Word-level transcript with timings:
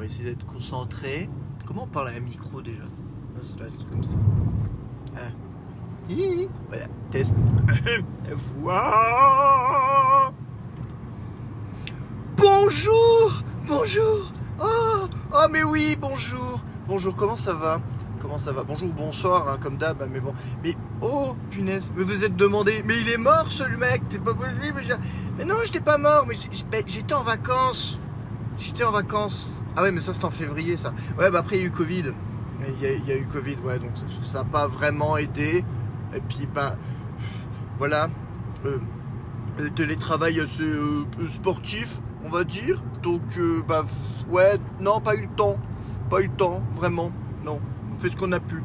Va 0.00 0.06
essayer 0.06 0.24
d'être 0.30 0.46
concentré. 0.46 1.28
Comment 1.66 1.82
on 1.82 1.86
parle 1.86 2.08
à 2.08 2.12
un 2.12 2.20
micro 2.20 2.62
déjà 2.62 2.84
Ah, 3.36 3.40
doit 3.58 3.66
être 3.66 3.86
comme 3.90 4.02
ça. 4.02 4.16
Ah. 5.14 5.28
Hi, 6.08 6.48
Voilà, 6.68 6.86
test. 7.10 7.36
Bonjour 12.38 13.42
Bonjour 13.68 14.32
Oh 14.58 15.06
Oh 15.34 15.46
mais 15.50 15.64
oui, 15.64 15.98
bonjour 16.00 16.62
Bonjour, 16.88 17.14
comment 17.14 17.36
ça 17.36 17.52
va? 17.52 17.82
Comment 18.22 18.38
ça 18.38 18.52
va? 18.52 18.62
Bonjour, 18.62 18.88
bonsoir, 18.94 19.50
hein, 19.50 19.58
comme 19.60 19.76
d'hab, 19.76 20.08
mais 20.10 20.20
bon. 20.20 20.32
Mais 20.64 20.76
oh 21.02 21.36
punaise, 21.50 21.92
mais 21.94 22.04
vous 22.04 22.24
êtes 22.24 22.36
demandé, 22.36 22.82
mais 22.86 22.98
il 22.98 23.08
est 23.10 23.18
mort 23.18 23.48
ce 23.50 23.64
mec, 23.64 24.00
c'est 24.10 24.24
pas 24.24 24.32
possible. 24.32 24.80
Mais 25.36 25.44
non, 25.44 25.56
j'étais 25.62 25.80
pas 25.80 25.98
mort, 25.98 26.24
mais 26.26 26.36
ben, 26.70 26.82
j'étais 26.86 27.12
en 27.12 27.22
vacances. 27.22 27.99
J'étais 28.60 28.84
en 28.84 28.92
vacances. 28.92 29.62
Ah 29.76 29.82
ouais, 29.82 29.90
mais 29.92 30.00
ça 30.00 30.12
c'est 30.12 30.24
en 30.24 30.30
février 30.30 30.76
ça. 30.76 30.92
Ouais, 31.18 31.30
bah 31.30 31.38
après 31.40 31.56
il 31.56 31.62
y 31.62 31.64
a 31.64 31.68
eu 31.68 31.70
Covid. 31.70 32.12
Il 32.66 32.82
y 33.08 33.10
a, 33.12 33.16
eu 33.16 33.24
Covid, 33.26 33.56
ouais, 33.64 33.78
donc 33.78 33.90
ça- 34.22 34.38
n'a 34.38 34.44
pas 34.44 34.66
vraiment 34.66 35.16
aidé. 35.16 35.64
Et 36.14 36.20
puis, 36.28 36.46
ben, 36.54 36.76
voilà. 37.78 38.10
Euh, 38.66 38.78
télétravail 39.74 40.40
assez 40.40 40.62
euh, 40.64 41.04
sportif, 41.28 42.00
on 42.24 42.28
va 42.28 42.44
dire. 42.44 42.82
Donc, 43.02 43.22
euh, 43.38 43.62
bah, 43.66 43.84
ouais, 44.30 44.58
non, 44.78 45.00
pas 45.00 45.14
eu 45.14 45.22
le 45.22 45.28
temps. 45.28 45.56
Pas 46.10 46.20
eu 46.20 46.26
le 46.26 46.34
temps, 46.34 46.62
vraiment. 46.76 47.10
Non, 47.44 47.60
on 47.94 47.98
fait 47.98 48.10
ce 48.10 48.16
qu'on 48.16 48.32
a 48.32 48.40
pu. 48.40 48.62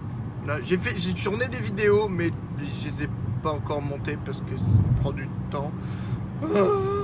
J'ai 0.63 1.13
tourné 1.13 1.47
des 1.47 1.59
vidéos, 1.59 2.09
mais 2.09 2.31
je 2.59 2.89
les 2.89 3.03
ai 3.03 3.09
pas 3.41 3.51
encore 3.51 3.81
montées 3.81 4.17
parce 4.25 4.41
que 4.41 4.57
ça 4.57 4.83
prend 5.01 5.11
du 5.11 5.29
temps. 5.49 5.71
Ah, 6.43 6.47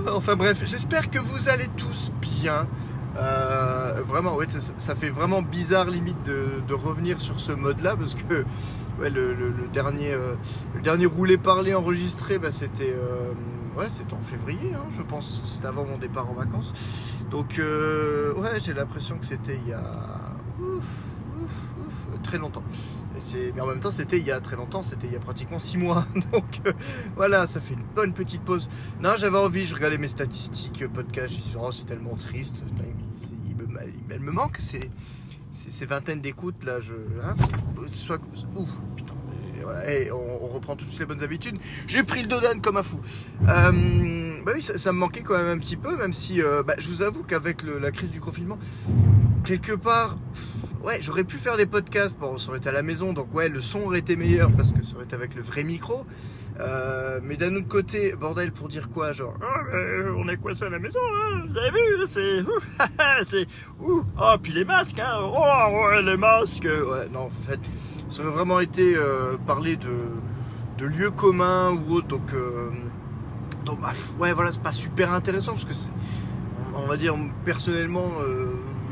Enfin 0.08 0.36
bref, 0.36 0.64
j'espère 0.66 1.10
que 1.10 1.20
vous 1.20 1.50
allez 1.50 1.68
tous 1.78 2.12
bien. 2.22 2.68
Euh, 3.18 4.02
vraiment, 4.06 4.36
ouais, 4.36 4.48
ça, 4.78 4.96
fait 4.96 5.10
vraiment 5.10 5.42
bizarre 5.42 5.90
limite 5.90 6.22
de, 6.24 6.74
revenir 6.74 7.20
sur 7.20 7.40
ce 7.40 7.52
mode-là 7.52 7.96
parce 7.98 8.16
que 8.16 8.34
euh, 8.34 8.46
le 9.00 10.82
dernier 10.82 11.06
roulé 11.06 11.38
parlé 11.38 11.74
enregistré, 11.74 12.40
bah, 12.40 12.52
c'était 12.52 12.96
euh, 12.96 13.34
c'était 13.90 14.14
en 14.14 14.22
février, 14.22 14.74
hein, 14.74 14.86
je 14.98 15.02
pense. 15.02 15.42
C'était 15.46 15.68
avant 15.68 15.86
mon 15.86 15.98
départ 15.98 16.30
en 16.30 16.34
vacances. 16.34 16.74
Donc 17.30 17.60
ouais, 17.60 18.60
j'ai 18.64 18.74
l'impression 18.74 19.18
que 19.18 19.26
c'était 19.26 19.58
il 19.64 19.70
y 19.70 19.74
a 19.74 19.84
très 22.24 22.38
longtemps. 22.38 22.64
Mais 23.56 23.62
en 23.62 23.68
même 23.68 23.80
temps, 23.80 23.92
c'était 23.92 24.18
il 24.18 24.26
y 24.26 24.32
a 24.32 24.40
très 24.40 24.56
longtemps, 24.56 24.84
c'était 24.84 25.08
il 25.08 25.14
y 25.14 25.16
a 25.16 25.20
pratiquement 25.20 25.60
six 25.60 25.78
mois. 25.78 26.06
Donc 26.32 26.62
euh, 26.66 26.74
voilà, 27.16 27.48
ça 27.48 27.60
fait 27.60 27.74
une 27.74 27.84
bonne 27.96 28.14
petite 28.14 28.42
pause. 28.42 28.70
Non, 29.02 29.12
j'avais 29.18 29.38
envie, 29.38 29.66
je 29.66 29.76
regardais 29.76 29.98
mes 29.98 30.08
statistiques 30.08 30.82
euh, 30.82 30.88
podcast, 30.88 31.34
je 31.34 31.58
oh, 31.58 31.72
c'est 31.72 31.86
tellement 31.86 32.16
triste. 32.16 32.64
Putain, 32.66 32.84
il, 33.48 34.20
me, 34.20 34.32
manque 34.32 34.60
ces, 34.60 35.86
vingtaines 35.86 36.22
d'écoutes 36.22 36.64
là. 36.64 36.80
Je, 36.80 36.94
hein, 37.24 37.36
soit, 37.94 38.20
ouf, 38.56 38.70
putain. 38.96 39.14
Et 39.58 39.64
voilà, 39.64 39.92
et 39.92 40.12
on, 40.12 40.48
reprend 40.48 40.76
toutes 40.76 40.98
les 41.00 41.06
bonnes 41.06 41.24
habitudes. 41.24 41.58
J'ai 41.88 42.04
pris 42.04 42.22
le 42.22 42.28
dodan 42.28 42.60
comme 42.62 42.78
un 42.78 42.84
fou. 42.84 43.00
Euh, 43.48 44.42
bah 44.46 44.52
oui, 44.56 44.62
ça, 44.62 44.92
me 44.92 44.98
manquait 44.98 45.22
quand 45.22 45.38
même 45.38 45.58
un 45.58 45.60
petit 45.60 45.78
peu, 45.78 45.96
même 45.96 46.14
si 46.14 46.42
bah, 46.66 46.76
je 46.78 46.88
vous 46.90 47.02
avoue 47.02 47.24
qu'avec 47.24 47.64
la 47.64 47.92
crise 47.92 48.10
du 48.10 48.20
confinement, 48.20 48.60
quelque 49.44 49.74
part, 49.74 50.18
ouais, 50.84 51.02
j'aurais 51.02 51.24
pu 51.24 51.38
faire 51.38 51.58
des 51.58 51.66
podcasts. 51.66 52.18
Bon, 52.20 52.38
ça 52.38 52.50
aurait 52.50 52.60
été 52.60 52.70
à 52.70 52.72
la 52.72 52.84
maison, 52.84 53.14
donc 53.14 53.34
ouais, 53.34 53.50
le 53.50 53.60
son 53.60 53.82
aurait 53.82 54.00
été 54.00 54.16
meilleur 54.16 54.52
parce 54.52 54.72
que 54.72 54.84
ça 54.84 54.96
aurait 54.96 55.06
été 55.06 55.16
avec 55.16 55.36
le 55.36 55.42
vrai 55.42 55.64
micro. 55.64 56.06
Euh, 56.60 57.20
mais 57.24 57.38
d'un 57.38 57.56
autre 57.56 57.68
côté, 57.68 58.14
bordel, 58.14 58.52
pour 58.52 58.68
dire 58.68 58.90
quoi, 58.90 59.14
genre, 59.14 59.34
Ah, 59.42 59.62
on 60.16 60.28
est 60.28 60.38
coincé 60.38 60.66
à 60.66 60.70
la 60.70 60.80
maison, 60.80 61.00
hein, 61.00 61.44
vous 61.48 61.58
avez 61.58 61.72
vu, 61.72 62.06
c'est, 62.06 62.40
c'est, 63.24 63.48
ouh, 63.80 64.04
oh, 64.22 64.36
puis 64.42 64.52
les 64.52 64.66
masques, 64.66 65.00
hein, 65.00 65.18
oh, 65.22 65.88
ouais, 65.88 66.02
les 66.04 66.18
masques, 66.18 66.66
ouais, 66.66 67.08
non, 67.12 67.22
en 67.22 67.30
fait, 67.30 67.60
ça 68.10 68.22
aurait 68.22 68.32
vraiment 68.32 68.60
été 68.60 68.96
euh, 68.96 69.38
parler 69.48 69.78
de, 69.78 70.86
lieux 70.86 71.12
communs 71.12 71.72
ou 71.72 71.94
autre, 71.94 72.08
donc, 72.08 72.34
euh, 72.34 72.70
donc, 73.66 73.80
bah, 73.80 73.94
ouais, 74.20 74.34
voilà, 74.34 74.52
c'est 74.52 74.62
pas 74.62 74.72
super 74.72 75.14
intéressant 75.14 75.54
parce 75.54 75.66
que 75.66 75.74
on 76.74 76.88
va 76.88 76.98
dire, 76.98 77.16
personnellement, 77.46 78.10
euh, 78.22 78.51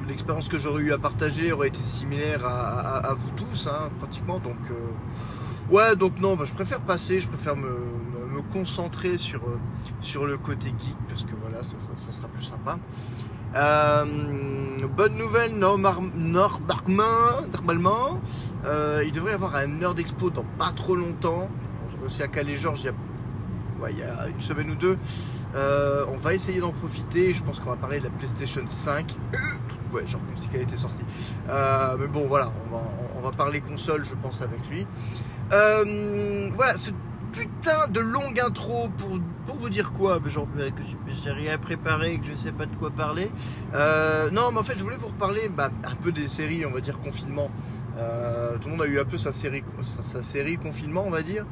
l'expérience 0.09 0.49
que 0.49 0.59
j'aurais 0.59 0.83
eu 0.83 0.91
à 0.91 0.97
partager 0.97 1.51
aurait 1.51 1.69
été 1.69 1.81
similaire 1.81 2.45
à, 2.45 3.13
vous 3.13 3.29
tous, 3.37 3.67
hein, 3.67 3.89
pratiquement, 3.99 4.39
donc. 4.39 4.57
euh, 4.71 4.73
Ouais, 5.71 5.95
donc 5.95 6.19
non, 6.19 6.35
bah, 6.35 6.45
je 6.45 6.53
préfère 6.53 6.79
passer, 6.79 7.19
je 7.19 7.27
préfère 7.27 7.55
me, 7.55 7.69
concentrer 8.51 9.17
sur, 9.19 9.43
euh, 9.43 9.59
sur 10.01 10.25
le 10.25 10.37
côté 10.37 10.69
geek, 10.69 10.97
parce 11.07 11.23
que 11.23 11.33
voilà, 11.39 11.63
ça, 11.63 11.75
sera 12.11 12.27
plus 12.29 12.43
sympa. 12.43 12.79
Euh, 13.55 14.05
bonne 14.95 15.15
nouvelle, 15.15 15.55
Nor- 15.59 15.77
normalement, 16.17 18.19
il 19.03 19.11
devrait 19.11 19.31
y 19.31 19.35
avoir 19.35 19.55
un 19.55 19.67
Nerd 19.67 19.99
Expo 19.99 20.29
dans 20.31 20.45
pas 20.57 20.71
trop 20.71 20.95
longtemps. 20.95 21.47
J'ai 21.91 21.99
réussi 22.01 22.23
à 22.23 22.27
caler 22.27 22.57
Georges 22.57 22.81
il 23.91 23.97
y 23.97 24.01
a, 24.01 24.27
une 24.27 24.41
semaine 24.41 24.71
ou 24.71 24.75
deux. 24.75 24.97
On 25.53 26.17
va 26.17 26.33
essayer 26.33 26.59
d'en 26.61 26.71
profiter, 26.71 27.33
je 27.33 27.43
pense 27.43 27.59
qu'on 27.59 27.69
va 27.69 27.75
parler 27.75 27.99
de 27.99 28.05
la 28.05 28.09
PlayStation 28.11 28.63
5. 28.67 29.15
Ouais, 29.91 30.05
genre 30.05 30.21
comme 30.25 30.37
si 30.37 30.47
qu'elle 30.49 30.61
était 30.61 30.77
sortie. 30.77 31.05
Euh, 31.49 31.95
mais 31.99 32.07
bon, 32.07 32.27
voilà, 32.27 32.51
on 32.65 32.75
va, 32.75 32.83
on 33.17 33.21
va 33.21 33.31
parler 33.31 33.61
console, 33.61 34.05
je 34.05 34.13
pense, 34.15 34.41
avec 34.41 34.67
lui. 34.69 34.85
Euh, 35.51 36.49
voilà, 36.55 36.77
ce 36.77 36.91
putain 37.31 37.87
de 37.87 37.99
longue 37.99 38.39
intro 38.39 38.89
pour, 38.97 39.19
pour 39.45 39.55
vous 39.55 39.69
dire 39.69 39.91
quoi 39.91 40.19
Genre 40.25 40.47
que 40.55 40.83
j'ai 41.23 41.31
rien 41.31 41.57
préparé, 41.57 42.19
que 42.19 42.27
je 42.27 42.35
sais 42.35 42.51
pas 42.51 42.65
de 42.65 42.75
quoi 42.75 42.91
parler. 42.91 43.31
Euh, 43.73 44.29
non, 44.31 44.51
mais 44.51 44.59
en 44.59 44.63
fait, 44.63 44.77
je 44.77 44.83
voulais 44.83 44.97
vous 44.97 45.07
reparler 45.07 45.49
bah, 45.49 45.71
un 45.83 45.95
peu 45.95 46.11
des 46.11 46.27
séries, 46.27 46.65
on 46.65 46.71
va 46.71 46.81
dire, 46.81 46.99
confinement. 46.99 47.49
Tout 48.61 48.69
le 48.69 48.71
monde 48.71 48.83
a 48.83 48.87
eu 48.87 48.97
un 48.97 49.05
peu 49.05 49.17
sa 49.17 49.33
série, 49.33 49.61
sa 49.81 50.23
série 50.23 50.57
confinement, 50.57 51.03
on 51.05 51.09
va 51.09 51.21
dire. 51.21 51.45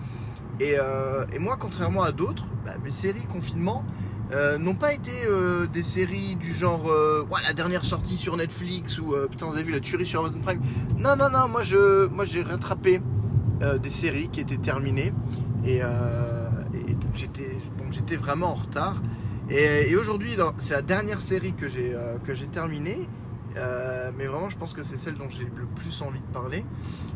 Et, 0.60 0.76
euh, 0.80 1.26
et 1.34 1.40
moi, 1.40 1.58
contrairement 1.60 2.04
à 2.04 2.12
d'autres, 2.12 2.46
bah, 2.66 2.74
mes 2.84 2.92
séries 2.92 3.26
confinement 3.26 3.84
euh, 4.32 4.58
n'ont 4.58 4.76
pas 4.76 4.94
été 4.94 5.12
euh, 5.26 5.68
des 5.68 5.84
séries 5.84 6.36
du 6.36 6.54
genre 6.54 6.86
Ouah, 7.30 7.42
la 7.46 7.54
dernière 7.54 7.86
sortie 7.86 8.18
sur 8.18 8.36
Netflix 8.36 9.00
ou 9.00 9.14
putain 9.30 9.46
vous 9.46 9.54
avez 9.54 9.64
vu 9.64 9.72
la 9.72 9.80
tuerie 9.80 10.06
sur 10.06 10.22
Amazon 10.22 10.40
Prime. 10.40 10.60
Non 10.98 11.16
non 11.16 11.30
non, 11.30 11.48
moi 11.48 11.64
je 11.64 12.08
moi 12.08 12.26
j'ai 12.26 12.42
rattrapé 12.42 13.02
des 13.82 13.90
séries 13.90 14.30
qui 14.30 14.42
étaient 14.42 14.58
terminées 14.58 15.14
et, 15.66 15.78
et 15.78 16.98
j'étais 17.14 17.58
j'étais 17.92 18.18
vraiment 18.18 18.52
en 18.52 18.56
retard. 18.56 19.02
Et, 19.50 19.92
et 19.92 19.96
aujourd'hui 19.96 20.36
c'est 20.58 20.74
la 20.74 20.82
dernière 20.82 21.22
série 21.22 21.54
que 21.54 21.70
j'ai 21.70 21.96
que 22.26 22.36
j'ai 22.36 22.48
terminée. 22.48 23.08
Euh, 23.56 24.12
mais 24.18 24.26
vraiment, 24.26 24.50
je 24.50 24.58
pense 24.58 24.74
que 24.74 24.84
c'est 24.84 24.98
celle 24.98 25.16
dont 25.16 25.30
j'ai 25.30 25.44
le 25.44 25.66
plus 25.76 26.02
envie 26.02 26.20
de 26.20 26.34
parler. 26.34 26.66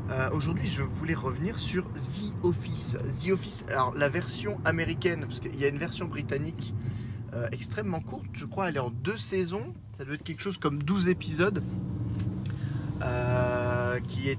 Euh, 0.10 0.30
Aujourd'hui, 0.32 0.68
je 0.68 0.82
voulais 0.82 1.14
revenir 1.14 1.60
sur 1.60 1.84
The 1.94 2.34
Office. 2.44 2.98
The 3.24 3.32
Office, 3.32 3.66
alors 3.70 3.94
la 3.96 4.10
version 4.10 4.60
américaine, 4.66 5.22
parce 5.22 5.40
qu'il 5.40 5.60
y 5.60 5.66
a 5.66 5.68
une 5.68 5.78
version 5.78 6.06
britannique 6.06 6.74
euh, 7.34 7.48
extrêmement 7.52 8.02
courte, 8.02 8.26
je 8.34 8.46
crois, 8.46 8.70
elle 8.70 8.78
est 8.78 8.80
en 8.80 8.90
deux 8.90 9.18
saisons. 9.18 9.74
Ça 9.98 10.06
doit 10.06 10.16
être 10.16 10.24
quelque 10.24 10.42
chose 10.42 10.58
comme 10.58 10.82
12 10.82 11.08
épisodes. 11.10 11.64
qui 14.08 14.36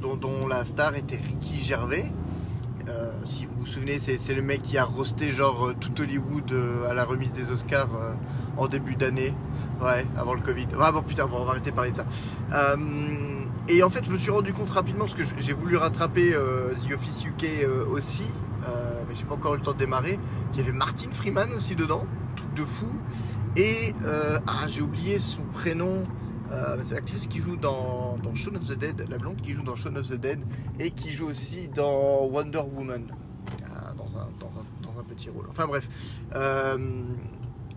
dont 0.00 0.46
la 0.46 0.64
star 0.64 0.94
était 0.96 1.16
Ricky 1.16 1.60
Gervais. 1.60 2.10
Euh, 2.88 3.10
si 3.24 3.46
vous 3.46 3.54
vous 3.60 3.66
souvenez, 3.66 3.98
c'est 3.98 4.34
le 4.34 4.42
mec 4.42 4.62
qui 4.62 4.76
a 4.76 4.84
roasté 4.84 5.32
genre 5.32 5.68
euh, 5.68 5.74
tout 5.78 6.00
Hollywood 6.00 6.52
euh, 6.52 6.90
à 6.90 6.92
la 6.92 7.04
remise 7.04 7.32
des 7.32 7.50
Oscars 7.50 7.88
en 8.56 8.68
début 8.68 8.94
d'année. 8.94 9.34
Ouais, 9.82 10.06
avant 10.16 10.34
le 10.34 10.40
Covid. 10.40 10.66
Ah 10.80 10.92
bon 10.92 11.02
putain, 11.02 11.26
bon, 11.26 11.38
on 11.40 11.44
va 11.44 11.52
arrêter 11.52 11.70
de 11.70 11.76
parler 11.76 11.90
de 11.90 11.96
ça. 11.96 12.06
Et 13.66 13.82
en 13.82 13.88
fait, 13.88 14.04
je 14.04 14.10
me 14.10 14.18
suis 14.18 14.30
rendu 14.30 14.52
compte 14.52 14.70
rapidement 14.70 15.06
parce 15.06 15.14
que 15.14 15.22
j'ai 15.38 15.54
voulu 15.54 15.76
rattraper 15.76 16.32
The 16.32 16.92
Office 16.92 17.24
UK 17.24 17.66
aussi, 17.90 18.24
mais 19.08 19.14
j'ai 19.14 19.24
pas 19.24 19.34
encore 19.34 19.54
eu 19.54 19.58
le 19.58 19.62
temps 19.62 19.72
de 19.72 19.78
démarrer. 19.78 20.18
Il 20.52 20.60
y 20.60 20.62
avait 20.62 20.72
Martin 20.72 21.08
Freeman 21.10 21.52
aussi 21.54 21.74
dedans, 21.74 22.04
truc 22.36 22.54
de 22.54 22.64
fou. 22.64 22.92
Et 23.56 23.94
ah, 24.46 24.68
j'ai 24.68 24.82
oublié 24.82 25.18
son 25.18 25.42
prénom. 25.54 26.04
Euh, 26.52 26.76
c'est 26.84 26.94
l'actrice 26.94 27.26
qui 27.26 27.40
joue 27.40 27.56
dans, 27.56 28.16
dans 28.22 28.34
Shaun 28.34 28.56
of 28.56 28.68
the 28.68 28.78
Dead, 28.78 29.06
la 29.08 29.18
blonde 29.18 29.40
qui 29.40 29.52
joue 29.52 29.62
dans 29.62 29.76
Shaun 29.76 29.96
of 29.96 30.08
the 30.08 30.14
Dead 30.14 30.40
et 30.78 30.90
qui 30.90 31.12
joue 31.12 31.26
aussi 31.26 31.68
dans 31.68 32.26
Wonder 32.26 32.62
Woman, 32.74 33.06
euh, 33.62 33.94
dans, 33.96 34.18
un, 34.18 34.28
petit 35.04 35.30
rôle. 35.30 35.46
Enfin 35.50 35.66
bref. 35.66 35.88
Euh, 36.34 36.78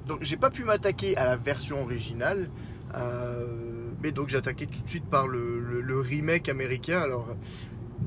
donc 0.07 0.19
j'ai 0.21 0.37
pas 0.37 0.49
pu 0.49 0.63
m'attaquer 0.63 1.17
à 1.17 1.25
la 1.25 1.35
version 1.35 1.81
originale, 1.81 2.49
euh, 2.95 3.45
mais 4.01 4.11
donc 4.11 4.29
j'ai 4.29 4.37
attaqué 4.37 4.65
tout 4.67 4.81
de 4.81 4.87
suite 4.87 5.05
par 5.05 5.27
le, 5.27 6.01
remake 6.01 6.49
américain. 6.49 6.99
Alors, 6.99 7.35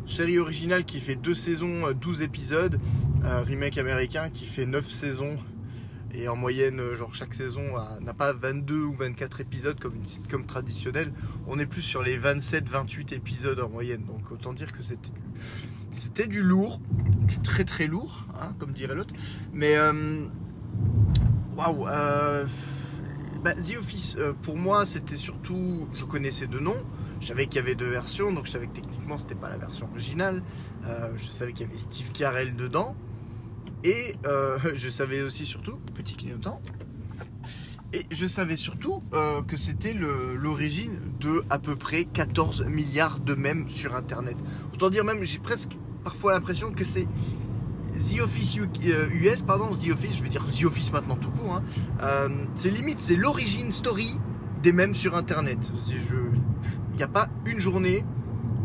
série 0.07 0.39
originale 0.39 0.85
qui 0.85 1.01
fait 1.01 1.17
deux 1.17 1.35
saisons, 1.35 1.89
euh, 1.89 1.93
12 1.93 2.23
épisodes, 2.23 2.81
remake 3.23 3.77
américain 3.77 4.31
qui 4.31 4.47
fait 4.47 4.67
9 4.67 4.89
saisons. 4.89 5.37
Et 6.13 6.29
en 6.29 6.37
moyenne, 6.37 6.81
euh, 6.81 6.95
genre 6.95 7.15
chaque 7.15 7.35
saison 7.35 7.63
n'a 8.01 8.15
pas 8.15 8.33
22 8.33 8.83
ou 8.83 8.95
24 8.95 9.41
épisodes 9.41 9.79
comme 9.79 9.95
une 9.95 10.07
sitcom 10.07 10.45
traditionnelle. 10.45 11.13
On 11.47 11.59
est 11.59 11.67
plus 11.67 11.83
sur 11.83 12.03
les 12.03 12.19
27-28 12.19 13.15
épisodes 13.15 13.61
en 13.61 13.69
moyenne. 13.69 14.05
Donc 14.05 14.31
autant 14.33 14.53
dire 14.53 14.73
que 14.73 14.83
c'était 14.83 15.11
du, 15.11 15.21
c'était 15.93 16.27
du 16.27 16.43
lourd, 16.43 16.81
du 17.27 17.41
très 17.41 17.65
très 17.65 17.87
lourd, 17.87 18.27
hein, 18.41 18.55
comme 18.59 18.73
dirait 18.73 18.95
l'autre. 18.95 19.15
Mais 19.53 19.77
euh, 19.77 20.27
waouh, 21.57 21.87
euh, 21.89 22.45
bah, 23.43 23.55
The 23.55 23.77
Office, 23.79 24.17
euh, 24.19 24.33
pour 24.33 24.57
moi, 24.57 24.87
c'était 24.87 25.17
surtout. 25.17 25.89
Je 25.93 26.05
connaissais 26.05 26.47
deux 26.47 26.61
noms. 26.61 26.83
Je 27.21 27.27
savais 27.27 27.47
qu'il 27.47 27.57
y 27.57 27.59
avait 27.59 27.75
deux 27.75 27.91
versions, 27.91 28.33
donc 28.33 28.47
je 28.47 28.53
savais 28.53 28.67
que 28.67 28.77
techniquement, 28.77 29.19
c'était 29.19 29.35
pas 29.35 29.51
la 29.51 29.59
version 29.59 29.89
originale. 29.91 30.43
Je 31.17 31.27
savais 31.29 31.53
qu'il 31.53 31.67
y 31.67 31.69
avait 31.69 31.77
Steve 31.77 32.13
Carell 32.13 32.57
dedans. 32.57 32.97
Et 33.85 34.15
euh, 34.27 34.59
je 34.75 34.89
savais 34.89 35.23
aussi 35.23 35.45
surtout, 35.47 35.79
petit 35.95 36.17
clignotant, 36.17 36.61
et 37.93 38.05
je 38.11 38.27
savais 38.27 38.57
surtout 38.57 39.03
euh, 39.15 39.43
que 39.43 39.57
c'était 39.57 39.93
l'origine 39.95 41.01
de 41.19 41.43
à 41.51 41.59
peu 41.59 41.75
près 41.77 42.05
14 42.05 42.67
milliards 42.67 43.19
de 43.21 43.35
mèmes 43.35 43.69
sur 43.69 43.97
Internet. 43.97 44.37
Autant 44.73 44.91
dire 44.91 45.05
même, 45.05 45.25
j'ai 45.25 45.39
presque 45.41 45.77
parfois 46.05 46.33
l'impression 46.35 46.71
que 46.71 46.85
c'est 46.85 47.09
The 47.99 48.21
Office 48.23 48.55
U- 48.57 48.69
euh, 48.87 49.09
US, 49.11 49.43
pardon, 49.43 49.69
The 49.75 49.91
Office, 49.91 50.17
je 50.17 50.23
veux 50.23 50.29
dire 50.29 50.45
The 50.47 50.65
Office 50.65 50.93
maintenant 50.93 51.17
tout 51.17 51.31
court. 51.31 51.61
hein. 52.01 52.29
C'est 52.55 52.71
limite, 52.71 53.01
c'est 53.01 53.17
l'origine 53.17 53.73
story 53.73 54.19
des 54.63 54.73
mèmes 54.73 54.95
sur 54.95 55.17
Internet. 55.17 55.73
Il 56.93 56.97
n'y 56.97 57.03
a 57.03 57.09
pas 57.09 57.29
une 57.47 57.61
journée 57.61 58.05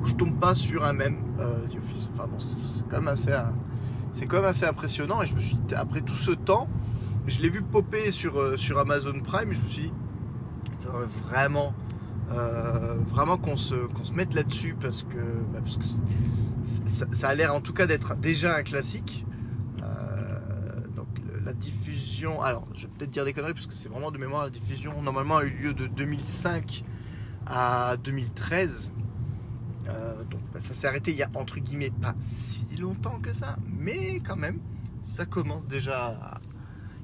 où 0.02 0.06
je 0.08 0.14
tombe 0.14 0.40
pas 0.40 0.54
sur 0.56 0.84
un 0.86 0.94
mème 0.94 1.18
euh, 1.40 1.66
The 1.66 1.78
Office. 1.78 2.12
Enfin 2.14 2.28
bon, 2.28 2.38
c'est 2.40 2.88
quand 2.90 2.98
même 2.98 3.08
assez, 3.08 3.32
c'est 4.16 4.28
quand 4.28 4.38
même 4.38 4.46
assez 4.46 4.66
impressionnant. 4.66 5.22
Et 5.22 5.28
je 5.28 5.36
me 5.36 5.42
suis, 5.42 5.56
dit, 5.56 5.76
après 5.76 6.02
tout 6.02 6.16
ce 6.16 6.32
temps, 6.32 6.68
je 7.28 7.42
l'ai 7.42 7.50
vu 7.50 7.62
popper 7.62 8.12
sur, 8.12 8.40
euh, 8.40 8.58
sur 8.58 8.80
Amazon 8.80 9.20
Prime 9.20 9.52
et 9.52 9.56
je 9.56 9.62
me 9.62 9.68
suis 9.68 9.84
dit, 9.84 9.94
vraiment, 11.28 11.74
euh, 12.32 12.96
vraiment 13.10 13.38
qu'on 13.38 13.58
se, 13.58 13.76
se 14.04 14.14
mette 14.14 14.34
là-dessus 14.34 14.76
parce 14.80 15.04
que, 15.04 15.18
bah, 15.54 15.60
parce 15.62 15.78
que 15.78 15.84
ça, 16.88 17.28
a 17.28 17.36
l'air 17.36 17.54
en 17.54 17.62
tout 17.62 17.74
cas 17.74 17.86
d'être 17.88 18.16
déjà 18.16 18.56
un 18.56 18.64
classique. 18.64 19.26
Euh, 19.84 20.40
donc 20.96 21.08
la 21.44 21.54
diffusion, 21.54 22.42
alors 22.42 22.68
je 22.74 22.84
vais 22.84 22.94
peut-être 22.98 23.12
dire 23.12 23.26
des 23.26 23.34
conneries 23.34 23.54
parce 23.54 23.68
que 23.68 23.76
c'est 23.76 23.90
vraiment 23.90 24.12
de 24.12 24.18
mémoire, 24.18 24.46
la 24.46 24.50
diffusion 24.50 25.02
normalement 25.02 25.38
a 25.38 25.44
eu 25.44 25.50
lieu 25.50 25.74
de 25.74 25.88
2005 25.88 26.84
à 27.48 27.98
2013. 27.98 28.94
Euh, 29.90 30.24
donc 30.30 30.42
bah, 30.54 30.60
ça 30.62 30.74
s'est 30.74 30.88
arrêté 30.88 31.12
il 31.12 31.18
y 31.18 31.24
a 31.24 31.30
entre 31.36 31.60
guillemets 31.60 31.92
pas 32.02 32.16
si 32.22 32.76
longtemps 32.78 33.20
que 33.22 33.34
ça, 33.34 33.58
mais 33.78 34.20
quand 34.20 34.36
même, 34.36 34.60
ça 35.04 35.26
commence 35.26 35.68
déjà, 35.68 36.40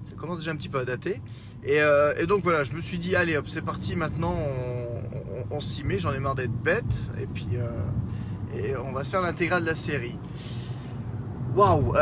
ça 0.04 0.16
commence 0.16 0.39
déjà 0.39 0.51
un 0.51 0.56
petit 0.56 0.69
peu 0.69 0.80
à 0.80 0.86
dater. 0.86 1.22
Et, 1.63 1.80
euh, 1.80 2.13
et 2.18 2.25
donc 2.25 2.44
voilà, 2.44 2.63
je 2.63 2.74
me 2.74 2.81
suis 2.81 2.98
dit 2.98 3.16
allez 3.16 3.38
hop, 3.38 3.48
c'est 3.48 3.62
parti 3.62 3.95
maintenant, 3.95 4.36
on, 5.51 5.60
s'y 5.60 5.83
met. 5.83 6.00
J'en 6.00 6.13
ai 6.13 6.19
marre 6.19 6.36
d'être 6.36 6.51
bête, 6.51 7.12
et 7.19 7.28
puis 7.28 7.48
euh, 7.54 7.69
et 8.54 8.75
on 8.75 8.92
va 8.92 9.04
se 9.04 9.12
faire 9.12 9.22
l'intégrale 9.22 9.63
de 9.63 9.69
la 9.69 9.75
série. 9.75 10.18
Waouh, 11.56 11.94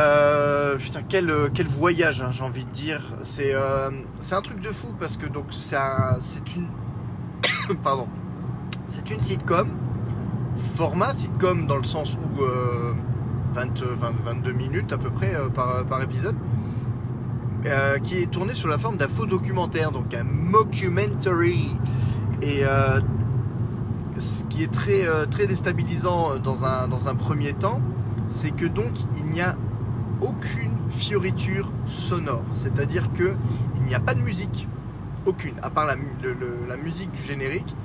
putain 0.78 1.02
quel 1.08 1.34
quel 1.54 1.68
voyage, 1.68 2.22
hein, 2.22 2.32
j'ai 2.32 2.44
envie 2.44 2.66
de 2.66 2.72
dire. 2.72 3.02
C'est 3.24 3.54
un 3.54 4.42
truc 4.42 4.62
de 4.62 4.70
fou 4.70 4.94
parce 5.00 5.18
que 5.18 5.26
donc 5.26 5.48
c'est 5.52 5.76
une 6.56 6.68
pardon, 7.84 8.08
c'est 8.88 9.10
une 9.10 9.20
sitcom 9.22 9.70
format 10.60 11.14
sitcom 11.14 11.66
dans 11.66 11.78
le 11.78 11.84
sens 11.84 12.16
où 12.16 12.42
euh, 12.42 12.94
20, 13.54 13.82
20, 13.84 14.14
22 14.26 14.52
minutes 14.54 14.94
à 14.94 14.98
peu 14.98 15.10
près 15.10 15.36
euh, 15.36 15.50
par, 15.50 16.02
épisode, 16.02 16.36
euh, 17.66 17.98
qui 18.00 18.20
est 18.20 18.32
tourné 18.32 18.54
sous 18.54 18.68
la 18.68 18.78
forme 18.78 18.98
d'un 18.98 19.08
faux 19.08 19.26
documentaire, 19.26 19.92
donc 19.92 20.14
un 20.14 20.24
mockumentary. 20.24 21.72
Et 22.42 22.62
euh, 22.64 23.02
ce 24.18 24.44
qui 24.46 24.64
est 24.64 24.72
très, 24.72 25.06
euh, 25.06 25.26
déstabilisant 25.26 26.38
dans 26.40 26.64
un, 26.64 27.16
premier 27.16 27.54
temps, 27.54 27.82
c'est 28.28 28.52
que 28.52 28.66
donc 28.66 28.92
il 29.18 29.26
n'y 29.26 29.42
a 29.42 29.56
aucune 30.22 30.78
fioriture 30.90 31.72
sonore, 31.86 32.44
c'est-à-dire 32.54 33.12
que 33.14 33.34
il 33.78 33.84
n'y 33.84 33.96
a 33.96 34.00
pas 34.00 34.14
de 34.14 34.22
musique, 34.22 34.68
aucune, 35.26 35.56
à 35.62 35.70
part 35.70 35.86
la 35.86 36.78
musique 36.78 37.12
du 37.12 37.24
générique. 37.24 37.76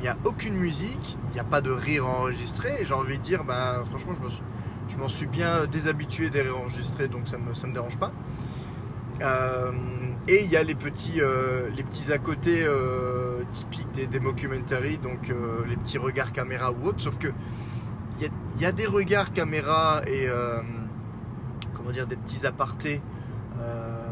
Il 0.00 0.04
n'y 0.04 0.08
a 0.08 0.16
aucune 0.24 0.54
musique, 0.54 1.18
il 1.28 1.34
n'y 1.34 1.40
a 1.40 1.44
pas 1.44 1.60
de 1.60 1.70
rire 1.70 2.06
enregistré. 2.06 2.70
Et 2.80 2.86
j'ai 2.86 2.94
envie 2.94 3.18
de 3.18 3.22
dire, 3.22 3.44
bah, 3.44 3.84
franchement, 3.86 4.14
je 4.88 4.96
m'en 4.96 5.08
suis 5.08 5.26
bien 5.26 5.66
déshabitué 5.66 6.30
des 6.30 6.40
rires 6.40 6.56
enregistrés, 6.56 7.06
donc 7.08 7.28
ça 7.28 7.36
me, 7.36 7.52
ça 7.52 7.66
me 7.66 7.74
dérange 7.74 7.98
pas. 7.98 8.10
Euh, 9.20 9.72
et 10.26 10.42
il 10.42 10.50
y 10.50 10.56
a 10.56 10.62
les 10.62 10.74
petits, 10.74 11.20
euh, 11.20 11.68
les 11.76 11.82
petits 11.82 12.10
à 12.10 12.16
côté 12.16 12.64
euh, 12.64 13.42
typiques 13.52 13.90
des, 13.92 14.06
des 14.06 14.20
mockumentaries, 14.20 14.96
donc 14.96 15.28
euh, 15.28 15.66
les 15.68 15.76
petits 15.76 15.98
regards 15.98 16.32
caméra 16.32 16.72
ou 16.72 16.86
autres. 16.86 17.02
Sauf 17.02 17.18
que 17.18 17.28
il 18.18 18.26
y 18.26 18.62
y 18.62 18.64
a 18.64 18.72
des 18.72 18.86
regards 18.86 19.34
caméra 19.34 20.00
et 20.06 20.28
euh, 20.28 20.60
comment 21.74 21.90
dire 21.90 22.06
des 22.06 22.16
petits 22.16 22.46
apartés 22.46 23.02
euh, 23.58 24.06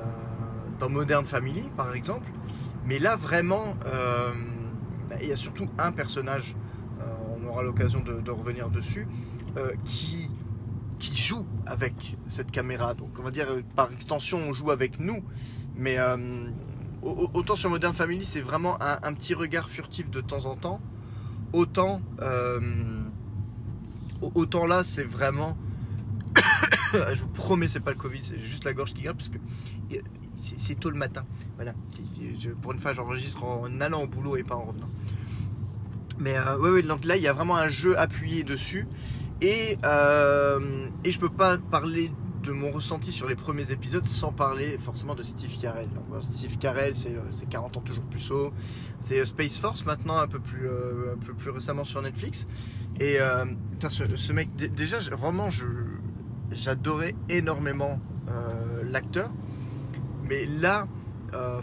dans 0.79 0.91
Modern 0.91 1.25
Family, 1.27 1.71
par 1.77 1.95
exemple. 1.95 2.29
Mais 2.85 2.99
là, 2.99 3.17
vraiment, 3.17 3.75
euh, 5.13 5.17
il 5.23 5.29
y 5.29 5.33
a 5.33 5.37
surtout 5.37 5.69
un 5.79 5.93
personnage, 5.93 6.55
euh, 7.01 7.05
on 7.41 7.47
aura 7.47 7.63
l'occasion 7.63 8.01
de, 8.01 8.31
revenir 8.31 8.71
dessus, 8.71 9.07
euh, 9.57 9.73
qui, 9.85 10.31
qui 10.99 11.17
joue 11.17 11.47
avec 11.67 12.17
cette 12.29 12.51
caméra. 12.51 12.95
Donc, 12.95 13.11
on 13.19 13.23
va 13.23 13.31
dire, 13.31 13.47
euh, 13.51 13.63
par 13.77 13.93
extension, 13.93 14.39
on 14.49 14.53
joue 14.53 14.71
avec 14.71 15.01
nous. 15.01 15.23
Mais 15.77 15.97
au- 17.03 17.11
au- 17.11 17.31
autant 17.35 17.55
sur 17.55 17.71
Modern 17.71 17.95
Family, 17.95 18.25
c'est 18.25 18.41
vraiment 18.41 18.77
un, 18.83 19.13
petit 19.13 19.33
regard 19.35 19.69
furtif 19.69 20.11
de 20.11 20.21
temps 20.21 20.47
en 20.47 20.57
temps. 20.57 20.81
Autant, 21.53 22.01
au- 24.21 24.33
autant 24.35 24.67
là, 24.67 24.83
c'est 24.85 25.05
vraiment. 25.05 25.57
je 26.93 27.23
vous 27.23 27.29
promets, 27.29 27.69
c'est 27.69 27.81
pas 27.81 27.93
le 27.93 27.97
Covid, 27.97 28.21
c'est 28.25 28.41
juste 28.41 28.65
la 28.65 28.73
gorge 28.73 28.93
qui 28.95 29.03
gratte 29.03 29.17
parce 29.17 29.29
que 29.29 29.39
c'est 30.57 30.79
tôt 30.79 30.91
le 30.91 30.97
matin. 30.97 31.25
Voilà. 31.57 31.75
Pour 32.63 32.73
une 32.73 32.79
fois, 32.79 32.93
j'enregistre 32.93 33.43
en 33.45 33.81
allant 33.81 34.03
au 34.03 34.07
boulot 34.07 34.37
et 34.37 34.43
pas 34.45 34.55
en 34.57 34.65
revenant. 34.65 34.89
Mais 36.19 36.37
euh, 36.37 36.59
ouais, 36.59 36.83
donc 36.83 37.05
là, 37.05 37.17
il 37.17 37.23
y 37.23 37.29
a 37.29 37.33
vraiment 37.33 37.57
un 37.57 37.69
jeu 37.69 37.99
appuyé 37.99 38.43
dessus. 38.45 38.87
Et, 39.41 39.79
euh, 39.85 40.59
et 41.05 41.13
je 41.13 41.19
peux 41.19 41.29
pas 41.29 41.59
parler 41.59 42.11
de 42.43 42.53
mon 42.53 42.71
ressenti 42.71 43.13
sur 43.13 43.29
les 43.29 43.35
premiers 43.37 43.71
épisodes 43.73 44.05
sans 44.07 44.33
parler 44.33 44.79
forcément 44.79 45.15
de 45.15 45.23
Steve 45.23 45.57
Carell. 45.61 45.89
Donc, 45.95 46.23
Steve 46.25 46.57
Carell, 46.59 46.97
c'est 46.97 47.15
euh, 47.15 47.21
c'est 47.31 47.49
40 47.49 47.77
ans 47.77 47.81
toujours 47.81 48.05
plus 48.05 48.31
haut. 48.31 48.53
C'est 49.01 49.21
euh, 49.21 49.25
Space 49.27 49.59
Force 49.59 49.85
maintenant, 49.85 50.19
un 50.19 50.27
peu 50.29 50.41
plus, 50.41 50.67
euh, 50.69 51.15
un 51.15 51.25
peu 51.25 51.35
plus 51.35 51.51
récemment 51.51 51.85
sur 51.85 52.03
Netflix. 52.03 52.47
Et 53.01 53.21
euh, 53.21 53.45
ce, 53.89 54.17
ce 54.17 54.33
mec, 54.33 54.55
dé- 54.57 54.69
déjà, 54.69 54.99
vraiment, 54.99 55.51
j'adorais 56.51 57.15
énormément 57.29 58.01
euh, 58.29 58.83
l'acteur. 58.85 59.31
Mais 60.29 60.45
là, 60.47 60.87
euh, 61.35 61.61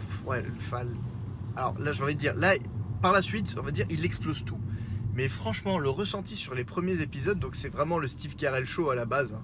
alors 1.56 1.78
là, 1.78 1.92
j'ai 1.92 2.02
envie 2.02 2.14
de 2.14 2.20
dire, 2.20 2.34
là, 2.34 2.54
par 3.00 3.12
la 3.12 3.22
suite, 3.22 3.56
on 3.58 3.62
va 3.62 3.70
dire, 3.70 3.86
il 3.90 4.04
explose 4.04 4.44
tout. 4.44 4.58
Mais 5.14 5.28
franchement, 5.28 5.78
le 5.78 5.88
ressenti 5.88 6.36
sur 6.36 6.54
les 6.54 6.64
premiers 6.64 7.00
épisodes, 7.00 7.38
donc 7.38 7.54
c'est 7.54 7.68
vraiment 7.70 7.98
le 7.98 8.08
Steve 8.08 8.34
Carell 8.36 8.66
show 8.66 8.90
à 8.90 8.94
la 8.94 9.06
base. 9.06 9.34
hein. 9.34 9.42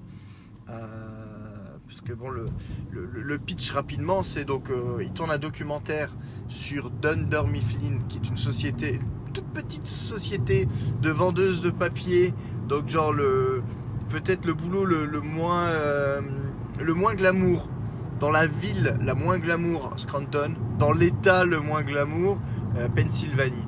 Euh, 0.71 1.79
parce 1.87 2.00
que 2.00 2.12
bon, 2.12 2.31
le, 2.31 2.47
le- 2.91 3.38
pitch 3.38 3.71
rapidement, 3.73 4.23
c'est 4.23 4.45
donc, 4.45 4.71
euh, 4.71 4.99
il 5.02 5.12
tourne 5.12 5.31
un 5.31 5.38
documentaire 5.38 6.14
sur 6.49 6.91
Dunder 6.91 7.43
Mifflin, 7.47 7.99
qui 8.09 8.19
est 8.19 8.29
une 8.29 8.37
société, 8.37 8.95
une 9.26 9.33
toute 9.33 9.49
petite 9.49 9.87
société 9.87 10.69
de 11.00 11.11
vendeuses 11.11 11.61
de 11.62 11.71
papier. 11.71 12.33
Donc 12.69 12.88
genre 12.88 13.12
le, 13.12 13.62
peut-être 14.09 14.47
le 14.47 14.55
boulot 14.55 14.85
le, 14.85 15.05
le 15.07 15.21
moins, 15.21 15.69
le 16.81 16.95
moins 16.95 17.14
glamour 17.14 17.69
dans 18.23 18.31
la 18.31 18.47
ville 18.47 18.97
la 19.05 19.14
moins 19.17 19.41
glamour, 19.41 19.95
Scranton, 19.97 20.55
dans 20.79 20.93
l'état 20.93 21.45
le 21.45 21.59
moins 21.59 21.83
glamour, 21.83 22.38
euh, 22.76 22.88
Pennsylvanie. 22.88 23.67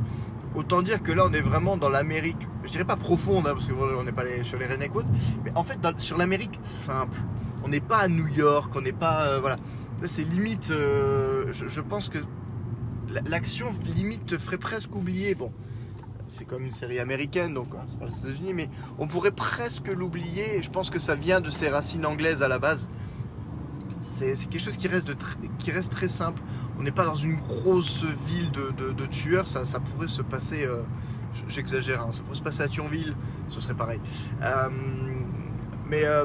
Autant 0.55 0.81
dire 0.81 1.03
que 1.03 1.11
là, 1.11 1.25
on 1.29 1.33
est 1.33 1.41
vraiment 1.41 1.77
dans 1.77 1.89
l'Amérique, 1.89 2.47
je 2.63 2.71
dirais 2.71 2.85
pas 2.85 2.95
profonde, 2.95 3.49
hein, 3.49 3.55
parce 3.55 3.67
que 3.67 3.73
voilà, 3.73 3.99
on 3.99 4.05
n'est 4.05 4.13
pas 4.13 4.23
sur 4.45 4.57
les 4.57 4.67
Redneck 4.67 4.95
Woods, 4.95 5.07
mais 5.45 5.51
en 5.57 5.65
fait, 5.65 5.77
sur 5.99 6.17
l'Amérique 6.19 6.57
simple. 6.63 7.19
On 7.65 7.69
n'est 7.69 7.81
pas 7.81 7.99
à 7.99 8.09
New 8.09 8.29
York, 8.29 8.73
on 8.77 8.81
n'est 8.81 8.93
pas. 8.93 9.23
euh, 9.27 9.41
voilà. 9.41 9.57
Là, 10.01 10.07
c'est 10.07 10.23
limite. 10.23 10.71
euh, 10.71 11.53
je, 11.53 11.81
pense 11.81 12.09
que 12.09 12.19
la- 13.13 13.23
l'action, 13.23 13.67
limite, 13.85 14.25
te 14.27 14.39
ferait 14.39 14.59
presque 14.59 14.95
oublier. 14.95 15.35
Bon, 15.35 15.51
c'est 16.29 16.45
comme 16.45 16.65
une 16.65 16.73
série 16.73 17.01
américaine, 17.01 17.55
donc 17.55 17.71
hein, 17.75 17.87
c'est 17.89 17.99
pas 17.99 18.07
les 18.07 18.31
États-Unis, 18.31 18.55
mais 18.55 18.69
on 19.01 19.09
pourrait 19.09 19.33
presque 19.33 19.89
l'oublier. 19.89 20.63
Je 20.63 20.71
pense 20.71 20.91
que 20.91 21.01
ça 21.01 21.17
vient 21.17 21.41
de 21.41 21.51
ses 21.51 21.71
racines 21.71 22.07
anglaises 22.07 22.45
à 22.45 22.47
la 22.47 22.61
base. 22.61 22.89
C'est 24.17 24.49
quelque 24.49 24.61
chose 24.61 24.77
qui 24.77 24.87
reste, 24.87 25.13
qui 25.59 25.73
reste 25.73 25.91
très 25.91 26.09
simple. 26.09 26.41
On 26.79 26.83
n'est 26.83 26.93
pas 26.93 27.05
dans 27.05 27.17
une 27.17 27.35
grosse 27.37 28.05
ville 28.29 28.51
de, 28.53 29.07
tueurs. 29.07 29.49
Ça, 29.49 29.81
pourrait 29.81 30.09
se 30.09 30.23
passer, 30.23 30.67
euh, 30.67 30.83
j'exagère, 31.49 32.03
hein, 32.03 32.13
ça 32.13 32.23
pourrait 32.23 32.37
se 32.37 32.43
passer 32.43 32.63
à 32.63 32.69
Thionville, 32.69 33.17
ce 33.49 33.61
serait 33.61 33.75
pareil. 33.75 34.01
Euh, 34.43 34.69
mais, 35.89 36.05
euh, 36.05 36.25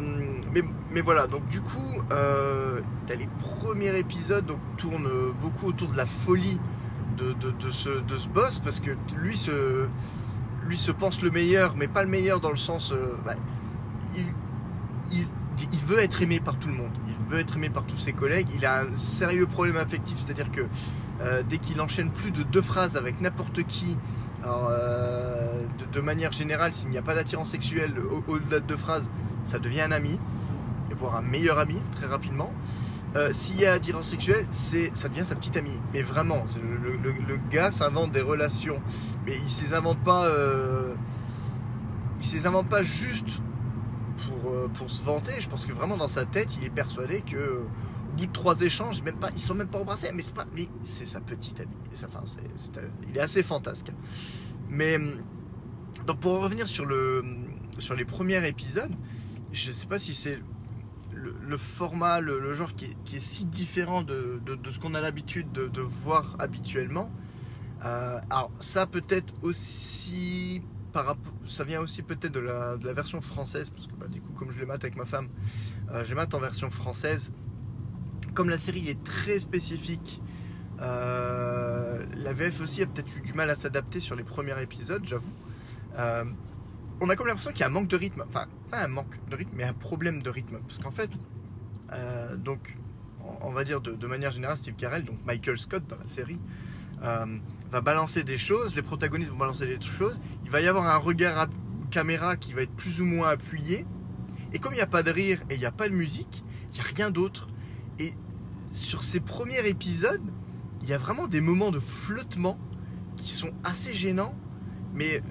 mais, 0.53 0.63
mais 0.91 1.01
voilà, 1.01 1.25
donc 1.25 1.48
du 1.48 1.62
coup, 1.62 2.01
les 3.10 3.29
premiers 3.39 3.98
épisodes 3.98 4.46
tournent 4.77 5.34
beaucoup 5.41 5.67
autour 5.67 5.88
de 5.91 5.98
la 5.98 6.05
folie 6.05 6.60
de, 7.17 7.34
de- 7.34 7.72
ce, 7.72 8.29
boss 8.29 8.60
parce 8.60 8.79
que 8.79 8.91
lui 9.17 9.36
se, 9.36 9.88
lui 10.67 10.77
se 10.77 10.91
pense 10.91 11.22
le 11.24 11.31
meilleur, 11.31 11.75
mais 11.75 11.88
pas 11.88 12.03
le 12.03 12.10
meilleur 12.10 12.39
dans 12.39 12.51
le 12.51 12.55
sens. 12.58 12.93
bah, 13.25 13.34
il, 14.15 15.27
il, 15.74 15.79
veut 15.79 16.00
être 16.00 16.22
aimé 16.22 16.39
par 16.39 16.58
tout 16.58 16.67
le 16.67 16.75
monde, 16.75 16.91
être 17.38 17.56
aimé 17.58 17.70
par 17.70 17.84
tous 17.86 17.98
ses 17.98 18.14
collègues, 18.14 18.48
il 18.56 18.66
a 18.66 18.82
un 18.82 18.96
sérieux 18.96 19.46
problème 19.46 19.78
affectif, 19.78 20.18
c'est-à-dire 20.20 20.52
que 20.52 20.62
euh, 21.22 21.44
dès 21.48 21.58
qu'il 21.58 21.80
enchaîne 21.82 22.10
plus 22.10 22.32
de 22.32 22.44
deux 22.44 22.62
phrases 22.62 22.96
avec 22.96 23.20
n'importe 23.22 23.64
qui, 23.64 23.98
euh, 24.46 25.62
de, 25.92 26.02
manière 26.02 26.32
générale, 26.32 26.74
s'il 26.74 26.90
n'y 26.90 26.98
a 26.98 27.02
pas 27.02 27.14
d'attirance 27.14 27.50
sexuelle 27.52 27.94
au- 28.00 28.24
au-delà 28.32 28.60
de 28.62 28.66
deux 28.66 28.78
phrases, 28.78 29.10
ça 29.44 29.60
devient 29.60 29.82
un 29.82 29.92
ami, 29.92 30.20
voire 30.98 31.16
un 31.18 31.22
meilleur 31.22 31.60
ami 31.60 31.82
très 31.96 32.08
rapidement. 32.08 32.52
Euh, 33.16 33.30
S'il 33.34 33.60
y 33.60 33.66
a 33.66 33.74
attirance 33.74 34.08
sexuelle, 34.08 34.46
c'est, 34.52 34.92
ça 34.96 35.10
devient 35.10 35.26
sa 35.26 35.36
petite 35.36 35.58
amie. 35.58 35.80
Mais 35.94 36.04
vraiment, 36.04 36.46
le, 36.62 37.38
gars 37.50 37.72
s'invente 37.72 38.12
des 38.12 38.22
relations, 38.22 38.80
mais 39.26 39.36
il 39.36 39.44
ne 39.64 39.68
les 39.68 39.74
invente 39.74 40.00
pas. 40.04 40.30
il 42.22 42.28
ne 42.28 42.34
les 42.34 42.46
invente 42.48 42.68
pas 42.70 42.84
juste 42.84 43.42
pour, 44.30 44.52
euh, 44.52 44.68
pour 44.74 44.90
se 44.90 45.02
vanter. 45.02 45.34
Je 45.40 45.50
pense 45.50 45.66
que 45.66 45.72
vraiment 45.74 45.98
dans 45.98 46.08
sa 46.08 46.26
tête, 46.26 46.56
il 46.60 46.66
est 46.66 46.70
persuadé 46.70 47.22
que 47.22 47.62
au 47.62 48.18
bout 48.18 48.26
de 48.26 48.32
trois 48.32 48.62
échanges, 48.62 49.02
même 49.04 49.18
pas, 49.18 49.30
ils 49.34 49.40
sont 49.40 49.56
même 49.56 49.68
pas 49.68 49.80
embrassés, 49.80 50.12
mais 50.14 50.24
c'est 50.24 50.34
pas, 50.34 50.46
mais 50.56 50.68
c'est 50.86 51.06
sa 51.08 51.22
petite 51.22 51.60
amie. 51.60 51.72
Ça, 51.94 52.08
enfin, 52.08 52.20
un- 52.22 52.82
il 53.10 53.18
est 53.18 53.22
assez 53.22 53.44
fantasque. 53.44 53.92
Mais 54.70 54.96
hum, 54.96 55.16
donc 56.06 56.20
pour 56.20 56.42
revenir 56.42 56.68
sur 56.68 56.86
le 56.86 57.24
sur 57.78 57.96
les 57.96 58.06
premiers 58.06 58.46
épisodes, 58.48 58.92
je 59.52 59.72
sais 59.72 59.88
pas 59.88 60.00
si 60.00 60.14
c'est 60.14 60.40
le, 61.14 61.58
format, 61.58 62.22
le, 62.22 62.54
genre 62.54 62.74
qui 62.76 62.86
est, 62.86 63.20
si 63.20 63.46
différent 63.46 64.04
de, 64.04 64.40
ce 64.70 64.80
qu'on 64.80 64.94
a 64.94 65.02
l'habitude 65.02 65.52
de, 65.52 65.68
de 65.68 65.82
voir 65.82 66.36
habituellement. 66.40 67.12
Euh, 67.86 68.20
alors 68.30 68.52
ça 68.60 68.86
peut-être 68.86 69.34
aussi 69.42 70.62
par 70.91 71.05
ça 71.48 71.63
vient 71.63 71.81
aussi 71.81 72.01
peut-être 72.01 72.34
de 72.34 72.39
la, 72.39 72.75
version 72.93 73.22
française 73.22 73.69
parce 73.69 73.88
que 73.88 73.93
bah, 73.93 74.08
du 74.08 74.22
coup 74.22 74.34
comme 74.34 74.51
je 74.51 74.60
les 74.60 74.65
mate 74.65 74.84
avec 74.84 74.96
ma 74.96 75.05
femme, 75.05 75.29
euh, 75.91 76.03
je 76.05 76.13
les 76.13 76.22
en 76.22 76.39
version 76.39 76.69
française. 76.69 77.31
Comme 78.34 78.50
la 78.50 78.58
série 78.58 78.88
est 78.89 79.03
très 79.03 79.39
spécifique, 79.39 80.22
euh, 80.81 82.05
la 82.15 82.34
VF 82.34 82.62
aussi 82.62 82.81
a 82.84 82.86
peut-être 82.88 83.15
eu 83.17 83.22
du 83.22 83.34
mal 83.34 83.50
à 83.50 83.55
s'adapter 83.55 84.00
sur 84.00 84.15
les 84.15 84.24
premiers 84.24 84.62
épisodes, 84.62 85.03
j'avoue. 85.03 85.34
Euh, 85.98 86.25
on 87.01 87.10
a 87.10 87.15
comme 87.15 87.27
l'impression 87.27 87.51
qu'il 87.51 87.62
y 87.62 87.63
a 87.63 87.67
un 87.67 87.72
manque 87.72 87.88
de 87.88 87.98
rythme, 87.98 88.24
enfin 88.27 88.46
pas 88.69 88.84
un 88.84 88.88
manque 88.88 89.19
de 89.29 89.36
rythme, 89.36 89.51
mais 89.55 89.63
un 89.63 89.74
problème 89.74 90.22
de 90.22 90.29
rythme, 90.29 90.60
parce 90.60 90.77
qu'en 90.77 90.91
fait, 90.91 91.12
euh, 91.91 92.36
donc 92.36 92.77
on- 93.41 93.51
va 93.51 93.63
dire 93.63 93.81
de, 93.81 93.93
de 93.93 94.08
manière 94.08 94.31
générale, 94.31 94.58
Steve 94.58 94.75
Carell, 94.75 95.03
donc 95.03 95.17
Michael 95.25 95.58
Scott 95.58 95.84
dans 95.88 95.98
la 95.98 96.08
série, 96.08 96.39
va 97.72 97.82
balancer 97.82 98.24
des 98.24 98.38
choses, 98.38 98.76
les 98.76 98.82
protagonistes 98.82 99.32
vont 99.32 99.38
balancer 99.38 99.66
des 99.66 99.80
choses, 99.82 100.20
il 100.44 100.50
va 100.50 100.62
y 100.62 100.68
avoir 100.68 100.88
un 100.88 100.98
regard 100.98 101.38
à 101.38 101.48
caméra 101.92 102.36
qui 102.36 102.54
va 102.54 102.62
être 102.62 102.76
plus 102.76 103.02
ou 103.02 103.06
moins 103.06 103.30
appuyé, 103.30 103.86
et 104.54 104.60
comme 104.60 104.74
il 104.74 104.78
n'y 104.78 104.82
a 104.82 104.88
pas 104.88 105.04
de 105.04 105.12
rire 105.12 105.40
et 105.50 105.56
il 105.56 105.60
n'y 105.60 105.66
a 105.66 105.72
pas 105.72 105.90
de 105.90 105.94
musique, 105.94 106.44
il 106.72 106.76
n'y 106.76 106.80
a 106.80 106.84
rien 106.84 107.12
d'autre. 107.12 107.48
Et 108.00 108.14
sur 108.72 109.04
ces 109.04 109.20
premiers 109.20 109.68
épisodes, 109.68 110.22
il 110.82 110.90
y 110.90 110.94
a 110.94 110.98
vraiment 110.98 111.28
des 111.28 111.42
moments 111.42 111.72
de 111.72 111.80
flottement 111.80 112.58
qui 113.16 113.30
sont 113.30 113.52
assez 113.64 113.94
gênants, 113.94 114.34
mais 114.94 115.22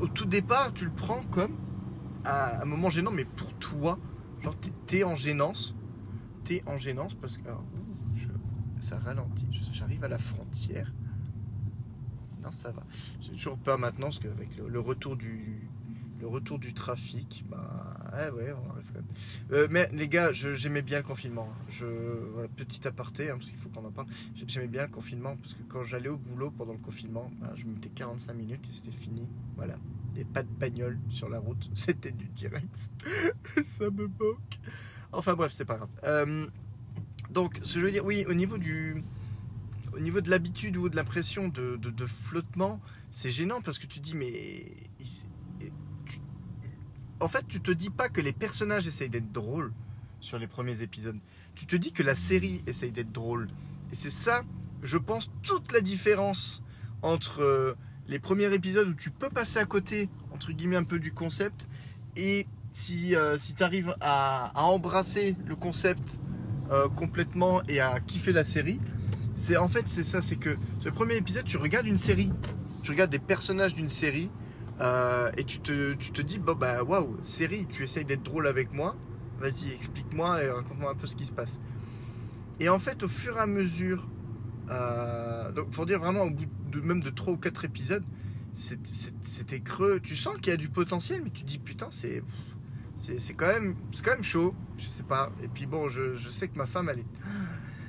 au 0.00 0.08
tout 0.08 0.26
départ, 0.26 0.72
tu 0.72 0.84
le 0.84 0.90
prends 0.90 1.22
comme 1.30 1.56
un, 2.24 2.64
moment 2.64 2.90
gênant, 2.90 3.10
mais 3.12 3.24
pour 3.24 3.52
toi, 3.54 3.98
genre 4.40 4.56
t'es, 4.86 5.04
en 5.04 5.14
gênance, 5.14 5.74
t'es 6.42 6.62
en 6.66 6.76
gênance 6.78 7.14
parce 7.14 7.36
que 7.36 7.48
je- 8.14 8.28
ça 8.80 8.98
ralentit, 8.98 9.46
j'arrive 9.72 10.04
à 10.04 10.08
la 10.08 10.18
frontière. 10.18 10.92
Ça 12.52 12.70
va. 12.72 12.82
J'ai 13.20 13.32
toujours 13.32 13.58
peur 13.58 13.78
maintenant 13.78 14.06
parce 14.06 14.18
qu'avec 14.18 14.56
le, 14.56 14.80
retour 14.80 15.16
du 15.16 15.68
le 16.20 16.26
retour 16.28 16.58
du 16.58 16.72
trafic, 16.72 17.44
bah 17.50 17.96
ouais, 18.14 18.30
ouais, 18.30 18.52
on 18.52 18.70
arrive 18.70 18.86
quand 18.86 18.94
même. 18.94 19.04
Euh, 19.52 19.66
mais 19.70 19.90
les 19.92 20.08
gars, 20.08 20.32
j'aimais 20.32 20.80
bien 20.82 20.98
le 20.98 21.04
confinement. 21.04 21.48
Je, 21.68 21.84
voilà, 22.32 22.48
petit 22.48 22.86
aparté, 22.86 23.28
hein, 23.30 23.34
parce 23.36 23.50
qu'il 23.50 23.58
faut 23.58 23.68
qu'on 23.68 23.84
en 23.84 23.90
parle. 23.90 24.06
J'ai- 24.34 24.44
J'aimais 24.48 24.68
bien 24.68 24.82
le 24.84 24.88
confinement 24.90 25.36
parce 25.36 25.52
que 25.54 25.62
quand 25.68 25.82
j'allais 25.84 26.08
au 26.08 26.16
boulot 26.16 26.50
pendant 26.50 26.72
le 26.72 26.78
confinement, 26.78 27.30
bah, 27.40 27.52
je 27.56 27.66
me 27.66 27.74
mettais 27.74 27.90
45 27.90 28.32
minutes 28.34 28.66
et 28.70 28.72
c'était 28.72 28.96
fini. 28.96 29.28
Voilà. 29.56 29.74
Et 30.16 30.24
pas 30.24 30.42
de 30.44 30.48
bagnole 30.48 30.98
sur 31.10 31.28
la 31.28 31.40
route, 31.40 31.68
c'était 31.74 32.12
du 32.12 32.26
direct. 32.28 32.90
Ça 33.64 33.90
me 33.90 34.06
moque. 34.06 34.60
Enfin 35.12 35.34
bref, 35.34 35.52
c'est 35.52 35.64
pas 35.64 35.76
grave. 35.76 35.90
Euh, 36.04 36.46
donc, 37.30 37.58
ce 37.62 37.74
que 37.74 37.80
je 37.80 37.84
veux 37.86 37.90
dire, 37.92 38.04
oui, 38.04 38.24
au 38.28 38.34
niveau 38.34 38.56
du. 38.56 39.02
Au 39.94 40.00
niveau 40.00 40.20
de 40.20 40.28
l'habitude 40.28 40.76
ou 40.76 40.88
de 40.88 40.96
l'impression 40.96 41.48
de, 41.48 41.76
de- 41.76 42.06
flottement, 42.06 42.80
c'est 43.10 43.30
gênant 43.30 43.60
parce 43.60 43.78
que 43.78 43.86
tu 43.86 44.00
dis, 44.00 44.14
mais. 44.14 44.66
en 47.20 47.28
fait, 47.28 47.46
tu 47.46 47.60
te 47.60 47.70
dis 47.70 47.90
pas 47.90 48.08
que 48.08 48.20
les 48.20 48.32
personnages 48.32 48.86
essayent 48.86 49.08
d'être 49.08 49.30
drôles 49.32 49.72
sur 50.20 50.38
les 50.38 50.46
premiers 50.46 50.82
épisodes. 50.82 51.18
Tu 51.54 51.66
te 51.66 51.76
dis 51.76 51.92
que 51.92 52.02
la 52.02 52.14
série 52.16 52.62
essaye 52.66 52.90
d'être 52.90 53.12
drôle. 53.12 53.46
Et 53.92 53.94
c'est 53.94 54.10
ça, 54.10 54.42
je 54.82 54.98
pense, 54.98 55.30
toute 55.42 55.72
la 55.72 55.80
différence 55.80 56.62
entre 57.02 57.40
euh, 57.42 57.74
les 58.08 58.18
premiers 58.18 58.52
épisodes 58.52 58.88
où 58.88 58.94
tu 58.94 59.10
peux 59.10 59.30
passer 59.30 59.58
à 59.58 59.64
côté, 59.64 60.08
entre 60.32 60.52
guillemets, 60.52 60.76
un 60.76 60.84
peu 60.84 60.98
du 60.98 61.12
concept, 61.12 61.68
et 62.16 62.46
si, 62.72 63.14
euh, 63.14 63.38
si 63.38 63.54
tu 63.54 63.62
arrives 63.62 63.94
à, 64.00 64.50
à 64.58 64.64
embrasser 64.64 65.36
le 65.46 65.54
concept 65.56 66.18
euh, 66.70 66.88
complètement 66.88 67.62
et 67.68 67.80
à 67.80 68.00
kiffer 68.00 68.32
la 68.32 68.44
série, 68.44 68.80
c'est 69.36 69.56
en 69.56 69.68
fait 69.68 69.84
c'est 69.88 70.04
ça, 70.04 70.22
c'est 70.22 70.36
que 70.36 70.56
le 70.84 70.90
premier 70.90 71.16
épisode, 71.16 71.44
tu 71.44 71.56
regardes 71.56 71.86
une 71.86 71.98
série, 71.98 72.32
tu 72.82 72.90
regardes 72.90 73.10
des 73.10 73.18
personnages 73.18 73.74
d'une 73.74 73.88
série, 73.88 74.30
euh, 74.80 75.30
et 75.36 75.44
tu 75.44 75.60
te, 75.60 75.94
tu 75.94 76.10
te 76.10 76.20
dis, 76.22 76.38
bon 76.38 76.54
bah 76.54 76.82
waouh, 76.82 77.16
série, 77.22 77.66
tu 77.66 77.82
essayes 77.84 78.04
d'être 78.04 78.22
drôle 78.22 78.46
avec 78.46 78.72
moi, 78.72 78.96
vas-y, 79.38 79.72
explique-moi 79.72 80.42
et 80.42 80.50
raconte-moi 80.50 80.90
un 80.90 80.94
peu 80.94 81.06
ce 81.06 81.14
qui 81.14 81.26
se 81.26 81.32
passe. 81.32 81.60
Et 82.60 82.68
en 82.68 82.78
fait, 82.78 83.02
au 83.02 83.08
fur 83.08 83.36
et 83.36 83.40
à 83.40 83.46
mesure, 83.46 84.08
euh, 84.70 85.52
donc 85.52 85.70
pour 85.70 85.86
dire 85.86 86.00
vraiment, 86.00 86.22
au 86.22 86.30
bout 86.30 86.46
même 86.82 87.02
de 87.02 87.10
3 87.10 87.34
ou 87.34 87.36
4 87.36 87.64
épisodes, 87.64 88.04
c'était 88.54 89.60
creux. 89.60 90.00
Tu 90.00 90.16
sens 90.16 90.36
qu'il 90.36 90.48
y 90.48 90.54
a 90.54 90.56
du 90.56 90.68
potentiel, 90.68 91.22
mais 91.24 91.30
tu 91.30 91.42
te 91.42 91.48
dis 91.48 91.58
putain, 91.58 91.88
c'est 91.90 92.22
c'est 92.96 93.20
c'est 93.20 93.34
quand 93.34 93.48
même 93.48 93.74
c'est 93.92 94.04
quand 94.04 94.12
même 94.12 94.22
chaud. 94.22 94.54
Je 94.78 94.86
sais 94.88 95.02
pas. 95.02 95.32
Et 95.42 95.48
puis 95.48 95.66
bon, 95.66 95.88
je, 95.88 96.14
je 96.16 96.30
sais 96.30 96.48
que 96.48 96.56
ma 96.56 96.66
femme, 96.66 96.88
elle 96.88 97.00
est 97.00 97.06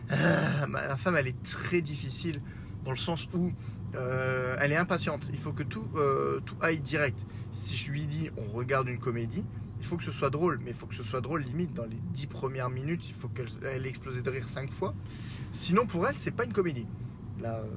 Ah, 0.09 0.67
ma 0.67 0.97
femme, 0.97 1.15
elle 1.17 1.27
est 1.27 1.43
très 1.43 1.81
difficile 1.81 2.41
dans 2.83 2.91
le 2.91 2.97
sens 2.97 3.27
où 3.33 3.51
euh, 3.95 4.55
elle 4.59 4.71
est 4.71 4.77
impatiente. 4.77 5.29
Il 5.33 5.39
faut 5.39 5.53
que 5.53 5.63
tout 5.63 5.87
euh, 5.95 6.39
tout 6.45 6.55
aille 6.61 6.79
direct. 6.79 7.25
Si 7.51 7.75
je 7.75 7.91
lui 7.91 8.05
dis 8.05 8.29
on 8.37 8.55
regarde 8.55 8.87
une 8.87 8.99
comédie, 8.99 9.45
il 9.79 9.85
faut 9.85 9.97
que 9.97 10.03
ce 10.03 10.11
soit 10.11 10.29
drôle, 10.29 10.59
mais 10.63 10.71
il 10.71 10.75
faut 10.75 10.85
que 10.85 10.95
ce 10.95 11.03
soit 11.03 11.21
drôle 11.21 11.41
limite 11.41 11.73
dans 11.73 11.85
les 11.85 11.99
10 12.13 12.27
premières 12.27 12.69
minutes. 12.69 13.07
Il 13.07 13.13
faut 13.13 13.27
qu'elle 13.27 13.47
elle 13.63 13.85
ait 13.85 13.89
explosé 13.89 14.21
de 14.21 14.29
rire 14.29 14.49
5 14.49 14.71
fois. 14.71 14.93
Sinon, 15.51 15.85
pour 15.85 16.07
elle, 16.07 16.15
c'est 16.15 16.31
pas 16.31 16.45
une 16.45 16.53
comédie. 16.53 16.87
Là, 17.41 17.59
euh, 17.59 17.67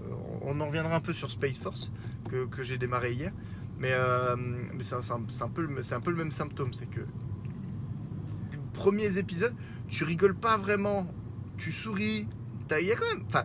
on 0.42 0.61
en 0.61 0.66
reviendra 0.66 0.97
un 0.97 1.00
peu 1.00 1.12
sur 1.12 1.30
Space 1.30 1.58
Force 1.58 1.90
que, 2.30 2.47
que 2.47 2.62
j'ai 2.62 2.78
démarré 2.78 3.12
hier. 3.12 3.32
Mais, 3.78 3.92
euh, 3.92 4.37
mais 4.37 4.82
c'est 4.82 4.94
un, 4.94 5.00
un 5.00 5.50
peu 5.50 5.62
le 5.62 6.16
même 6.16 6.30
symptôme. 6.30 6.73
C'est 6.73 6.88
que 6.90 7.00
les 7.00 8.58
premiers 8.73 9.18
épisodes, 9.18 9.54
tu 9.88 10.04
rigoles 10.04 10.35
pas 10.35 10.56
vraiment. 10.56 11.06
Tu 11.58 11.72
souris. 11.72 12.26
Il 12.70 12.86
y 12.86 12.92
a 12.92 12.96
quand 12.96 13.06
même. 13.06 13.24
Enfin, 13.26 13.44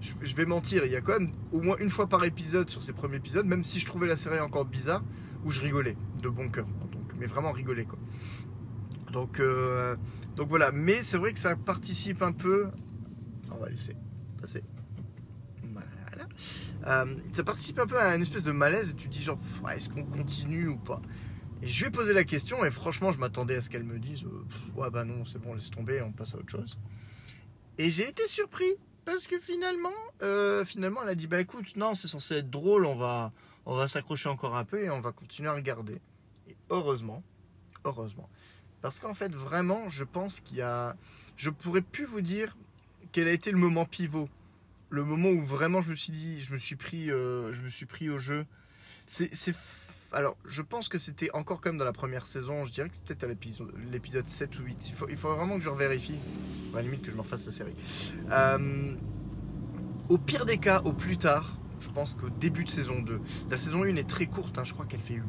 je, 0.00 0.34
vais 0.34 0.46
mentir, 0.46 0.84
il 0.84 0.92
y 0.92 0.96
a 0.96 1.00
quand 1.00 1.18
même 1.18 1.32
au 1.52 1.60
moins 1.60 1.76
une 1.78 1.90
fois 1.90 2.08
par 2.08 2.24
épisode 2.24 2.70
sur 2.70 2.82
ces 2.82 2.92
premiers 2.92 3.16
épisodes, 3.16 3.46
même 3.46 3.64
si 3.64 3.80
je 3.80 3.86
trouvais 3.86 4.06
la 4.06 4.16
série 4.16 4.40
encore 4.40 4.64
bizarre, 4.64 5.02
où 5.44 5.50
je 5.50 5.60
rigolais 5.60 5.96
de 6.22 6.28
bon 6.28 6.48
cœur. 6.48 6.66
Donc, 6.92 7.12
mais 7.18 7.26
vraiment 7.26 7.52
rigoler 7.52 7.84
quoi. 7.84 7.98
Donc, 9.12 9.40
euh, 9.40 9.96
donc 10.36 10.48
voilà. 10.48 10.72
Mais 10.72 11.02
c'est 11.02 11.18
vrai 11.18 11.32
que 11.32 11.40
ça 11.40 11.56
participe 11.56 12.22
un 12.22 12.32
peu. 12.32 12.70
On 13.50 13.58
va 13.58 13.68
laisser 13.68 13.96
passer. 14.40 14.62
Voilà. 15.62 16.28
Euh, 16.86 17.16
ça 17.32 17.44
participe 17.44 17.78
un 17.78 17.86
peu 17.86 17.98
à 17.98 18.14
une 18.14 18.22
espèce 18.22 18.44
de 18.44 18.52
malaise 18.52 18.90
et 18.90 18.94
tu 18.94 19.08
dis 19.08 19.22
genre, 19.22 19.38
est-ce 19.74 19.90
qu'on 19.90 20.04
continue 20.04 20.68
ou 20.68 20.76
pas? 20.76 21.02
Et 21.62 21.68
je 21.68 21.80
lui 21.80 21.88
ai 21.88 21.90
posé 21.90 22.14
la 22.14 22.24
question 22.24 22.64
et 22.64 22.70
franchement, 22.70 23.12
je 23.12 23.18
m'attendais 23.18 23.56
à 23.56 23.62
ce 23.62 23.68
qu'elle 23.68 23.84
me 23.84 23.98
dise, 23.98 24.24
euh, 24.24 24.80
ouais 24.80 24.90
bah 24.90 25.04
non, 25.04 25.26
c'est 25.26 25.38
bon, 25.38 25.52
laisse 25.52 25.70
tomber, 25.70 26.00
on 26.00 26.12
passe 26.12 26.34
à 26.34 26.38
autre 26.38 26.50
chose. 26.50 26.78
Et 27.80 27.88
j'ai 27.88 28.06
été 28.06 28.28
surpris 28.28 28.74
parce 29.06 29.26
que 29.26 29.40
finalement, 29.40 29.94
euh, 30.20 30.66
finalement, 30.66 31.02
elle 31.02 31.08
a 31.08 31.14
dit, 31.14 31.26
bah 31.26 31.40
écoute, 31.40 31.76
non, 31.76 31.94
c'est 31.94 32.08
censé 32.08 32.34
être 32.34 32.50
drôle, 32.50 32.84
on 32.84 32.94
va, 32.94 33.32
on 33.64 33.74
va 33.74 33.88
s'accrocher 33.88 34.28
encore 34.28 34.54
un 34.54 34.66
peu 34.66 34.84
et 34.84 34.90
on 34.90 35.00
va 35.00 35.12
continuer 35.12 35.48
à 35.48 35.54
regarder. 35.54 35.98
Et 36.46 36.56
heureusement, 36.68 37.22
heureusement, 37.86 38.28
parce 38.82 39.00
qu'en 39.00 39.14
fait, 39.14 39.34
vraiment, 39.34 39.88
je 39.88 40.04
pense 40.04 40.40
qu'il 40.40 40.58
y 40.58 40.60
a, 40.60 40.94
je 41.38 41.48
pourrais 41.48 41.80
plus 41.80 42.04
vous 42.04 42.20
dire 42.20 42.54
quel 43.12 43.28
a 43.28 43.32
été 43.32 43.50
le 43.50 43.56
moment 43.56 43.86
pivot 43.86 44.28
le 44.90 45.02
moment 45.02 45.30
où 45.30 45.40
vraiment 45.40 45.80
je 45.80 45.90
me 45.90 45.96
suis 45.96 46.12
dit, 46.12 46.42
je 46.42 46.52
me 46.52 46.58
suis 46.58 46.76
pris, 46.76 47.10
euh, 47.10 47.54
je 47.54 47.62
me 47.62 47.70
suis 47.70 47.86
pris 47.86 48.10
au 48.10 48.18
jeu. 48.18 48.44
C'est, 49.06 49.54
alors, 50.12 50.36
je 50.48 50.62
pense 50.62 50.88
que 50.88 50.98
c'était 50.98 51.30
encore 51.32 51.60
comme 51.60 51.78
dans 51.78 51.84
la 51.84 51.92
première 51.92 52.26
saison. 52.26 52.64
Je 52.64 52.72
dirais 52.72 52.88
que 52.88 52.96
c'était 52.96 53.24
à 53.24 53.28
l'épisode, 53.28 53.72
l'épisode 53.92 54.26
7 54.26 54.58
ou 54.58 54.62
8. 54.64 54.92
Il 55.08 55.16
faut, 55.16 55.34
vraiment 55.36 55.56
que 55.56 55.62
je 55.62 55.68
revérifie. 55.68 56.18
Il 56.60 56.64
faudra 56.66 56.82
limite 56.82 57.02
que 57.02 57.10
je 57.10 57.16
m'en 57.16 57.22
fasse 57.22 57.46
la 57.46 57.52
série. 57.52 57.74
Euh, 58.30 58.94
au 60.08 60.18
pire 60.18 60.44
des 60.46 60.58
cas, 60.58 60.80
au 60.84 60.92
plus 60.92 61.16
tard, 61.16 61.56
je 61.80 61.88
pense 61.90 62.14
qu'au 62.14 62.30
début 62.30 62.64
de 62.64 62.70
saison 62.70 63.00
2, 63.02 63.20
la 63.50 63.56
saison 63.58 63.84
1 63.84 63.96
est 63.96 64.08
très 64.08 64.26
courte. 64.26 64.58
hein, 64.58 64.64
je 64.64 64.72
crois 64.72 64.86
qu'elle 64.86 65.00
fait. 65.00 65.20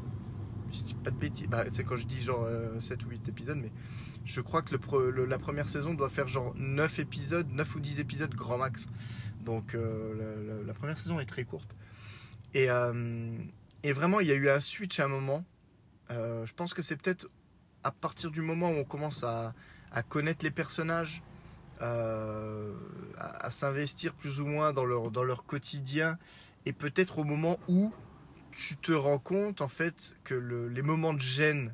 Je 0.72 0.82
dis 0.84 0.94
pas 0.96 1.12
de 1.12 1.18
bêtises. 1.18 1.48
Bah, 1.48 1.66
quand 1.88 1.98
je 1.98 2.06
dis 2.08 2.22
genre 2.22 2.44
euh, 2.46 2.80
7 2.80 3.06
ou 3.06 3.10
8 3.10 3.28
épisodes, 3.30 3.58
mais 3.62 3.72
Je 4.24 4.40
crois 4.42 4.62
que 4.62 4.76
la 5.28 5.40
première 5.40 5.68
saison 5.68 5.94
doit 5.94 6.10
faire 6.10 6.28
genre 6.28 6.54
9 6.56 7.00
épisodes, 7.00 7.48
9 7.52 7.76
ou 7.76 7.80
10 7.80 8.00
épisodes 8.00 8.34
grand 8.34 8.58
max. 8.58 8.86
Donc 9.44 9.74
euh, 9.76 10.14
la, 10.48 10.54
la- 10.56 10.64
la 10.64 10.74
première 10.74 10.98
saison 10.98 11.20
est 11.20 11.26
très 11.26 11.44
courte. 11.44 11.76
Et, 12.54 12.70
euh, 12.70 13.36
et 13.84 13.94
vraiment, 13.94 14.20
il 14.20 14.28
y 14.28 14.32
a 14.32 14.36
eu 14.36 14.50
un 14.50 14.60
switch 14.60 15.00
à 15.00 15.06
un 15.06 15.08
moment. 15.08 15.44
Euh, 16.10 16.46
je 16.46 16.54
pense 16.54 16.74
que 16.74 16.82
c'est 16.82 16.96
peut-être 16.98 17.30
à 17.84 17.92
partir 17.92 18.32
du 18.32 18.42
moment 18.42 18.70
où 18.70 18.76
on 18.76 18.84
commence 18.84 19.24
à, 19.24 19.54
connaître 20.10 20.46
les 20.46 20.52
personnages, 20.52 21.24
euh, 21.82 22.74
à, 23.18 23.50
s'investir 23.52 24.14
plus 24.14 24.40
ou 24.40 24.46
moins 24.46 24.72
dans 24.74 24.86
leur, 24.86 25.12
dans 25.12 25.24
leur 25.24 25.46
quotidien, 25.46 26.18
et 26.66 26.74
peut-être 26.74 27.20
au 27.20 27.24
moment 27.24 27.60
où 27.68 27.92
tu 28.52 28.78
te 28.78 28.92
rends 28.92 29.18
compte 29.20 29.62
en 29.62 29.68
fait 29.68 30.16
que 30.24 30.34
le- 30.36 30.68
les 30.68 30.82
moments 30.82 31.14
de 31.14 31.20
gêne 31.20 31.74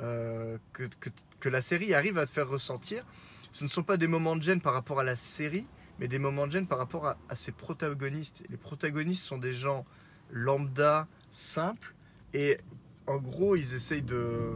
euh, 0.00 0.58
que, 0.72 0.84
que- 1.00 1.10
que 1.40 1.48
la 1.48 1.60
série 1.62 1.92
arrive 1.94 2.18
à 2.18 2.26
te 2.26 2.30
faire 2.30 2.48
ressentir, 2.48 3.04
ce 3.50 3.64
ne 3.64 3.68
sont 3.68 3.82
pas 3.82 3.96
des 3.96 4.06
moments 4.06 4.36
de 4.36 4.42
gêne 4.42 4.60
par 4.60 4.72
rapport 4.74 5.00
à 5.00 5.04
la 5.04 5.16
série, 5.16 5.66
mais 5.98 6.08
des 6.08 6.18
moments 6.18 6.46
de 6.46 6.52
gêne 6.52 6.66
par 6.66 6.78
rapport 6.78 7.06
à, 7.06 7.18
à 7.28 7.36
ses 7.36 7.52
protagonistes. 7.52 8.42
Les 8.48 8.56
protagonistes 8.56 9.24
sont 9.24 9.38
des 9.38 9.54
gens 9.54 9.84
lambda, 10.30 11.08
simples, 11.32 11.94
et 12.34 12.58
en 13.06 13.16
gros, 13.16 13.56
ils 13.56 13.74
essayent 13.74 14.02
de. 14.02 14.54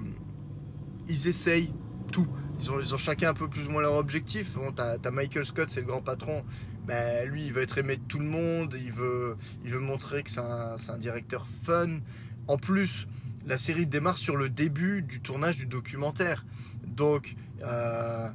Ils 1.08 1.26
essayent 1.26 1.72
tout. 2.12 2.28
Ils 2.60 2.70
ont, 2.70 2.80
ils 2.80 2.94
ont 2.94 2.98
chacun 2.98 3.30
un 3.30 3.34
peu 3.34 3.48
plus 3.48 3.66
ou 3.66 3.70
moins 3.70 3.82
leur 3.82 3.94
objectif. 3.94 4.54
Bon, 4.54 4.72
t'as, 4.72 5.10
Michael 5.10 5.44
Scott, 5.44 5.70
c'est 5.70 5.80
le 5.80 5.86
grand 5.86 6.02
patron. 6.02 6.44
Ben, 6.86 7.28
lui, 7.28 7.46
il 7.46 7.52
veut 7.52 7.62
être 7.62 7.78
aimé 7.78 7.96
de 7.96 8.02
tout 8.02 8.18
le 8.18 8.26
monde. 8.26 8.76
Il 8.78 8.92
veut, 8.92 9.36
il 9.64 9.72
veut 9.72 9.80
montrer 9.80 10.22
que 10.22 10.30
c'est 10.30 10.40
un, 10.40 10.76
un 10.88 10.98
directeur 10.98 11.46
fun. 11.64 11.98
En 12.46 12.58
plus, 12.58 13.08
la 13.46 13.58
série 13.58 13.86
démarre 13.86 14.18
sur 14.18 14.36
le 14.36 14.48
début 14.48 15.02
du 15.02 15.20
tournage 15.20 15.56
du 15.56 15.66
documentaire. 15.66 16.44
Donc, 16.86 17.36
euh, 17.62 18.28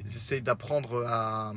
ils 0.00 0.16
essayent 0.16 0.42
d'apprendre 0.42 1.04
à. 1.06 1.52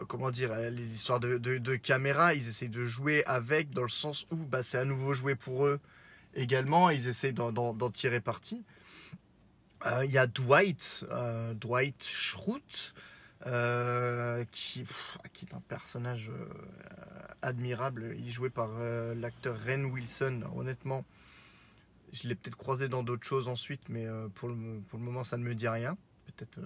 Euh, 0.00 0.04
Comment 0.06 0.30
dire, 0.30 0.52
à 0.52 0.70
les 0.70 0.86
histoires 0.86 1.20
de, 1.20 1.38
de, 1.38 1.76
caméra, 1.76 2.34
ils 2.34 2.48
essayent 2.48 2.68
de 2.68 2.86
jouer 2.86 3.24
avec, 3.26 3.70
dans 3.70 3.82
le 3.82 3.88
sens 3.88 4.26
où 4.30 4.36
bah, 4.36 4.62
c'est 4.62 4.78
à 4.78 4.84
nouveau 4.84 5.14
joué 5.14 5.34
pour 5.34 5.66
eux 5.66 5.80
également. 6.34 6.90
Ils 6.90 7.06
essayent 7.08 7.32
d'en, 7.32 7.90
tirer 7.90 8.20
parti. 8.20 8.64
Euh, 9.86 10.04
Il 10.04 10.10
y 10.10 10.18
a 10.18 10.26
Dwight, 10.26 11.06
euh, 11.10 11.54
Dwight 11.54 12.04
Schrute, 12.04 12.94
euh, 13.46 14.44
qui, 14.50 14.84
qui 15.32 15.46
est 15.46 15.54
un 15.54 15.60
personnage 15.60 16.30
euh, 16.30 16.46
admirable. 17.42 18.14
Il 18.18 18.28
est 18.28 18.30
joué 18.30 18.50
par 18.50 18.68
euh, 18.78 19.14
l'acteur 19.14 19.56
Ren 19.66 19.84
Wilson. 19.84 20.42
Honnêtement, 20.54 21.04
je 22.12 22.28
l'ai 22.28 22.34
peut-être 22.34 22.56
croisé 22.56 22.88
dans 22.88 23.02
d'autres 23.02 23.26
choses 23.26 23.48
ensuite, 23.48 23.82
mais 23.88 24.06
euh, 24.06 24.28
pour, 24.34 24.48
le, 24.48 24.80
pour 24.88 24.98
le 24.98 25.04
moment, 25.04 25.24
ça 25.24 25.36
ne 25.36 25.44
me 25.44 25.54
dit 25.54 25.68
rien. 25.68 25.96
Euh. 26.58 26.62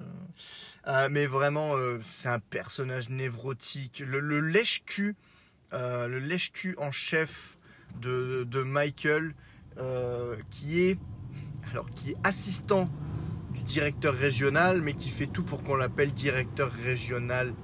Euh, 0.86 1.08
mais 1.10 1.26
vraiment, 1.26 1.76
euh, 1.76 1.98
c'est 2.04 2.28
un 2.28 2.38
personnage 2.38 3.10
névrotique. 3.10 4.02
Le, 4.06 4.40
lèche-cul, 4.40 5.16
lèche-cul 5.72 6.76
en 6.78 6.92
chef 6.92 7.56
de, 8.00 8.62
Michael, 8.62 9.34
qui 10.50 10.80
est 10.80 10.98
alors 11.70 11.90
qui 11.90 12.10
est 12.10 12.16
assistant 12.22 12.88
du 13.50 13.62
directeur 13.62 14.14
régional, 14.14 14.82
mais 14.82 14.94
qui 14.94 15.08
fait 15.08 15.26
tout 15.26 15.42
pour 15.42 15.62
qu'on 15.62 15.76
l'appelle 15.76 16.12
directeur 16.12 16.70
régional. 16.72 17.54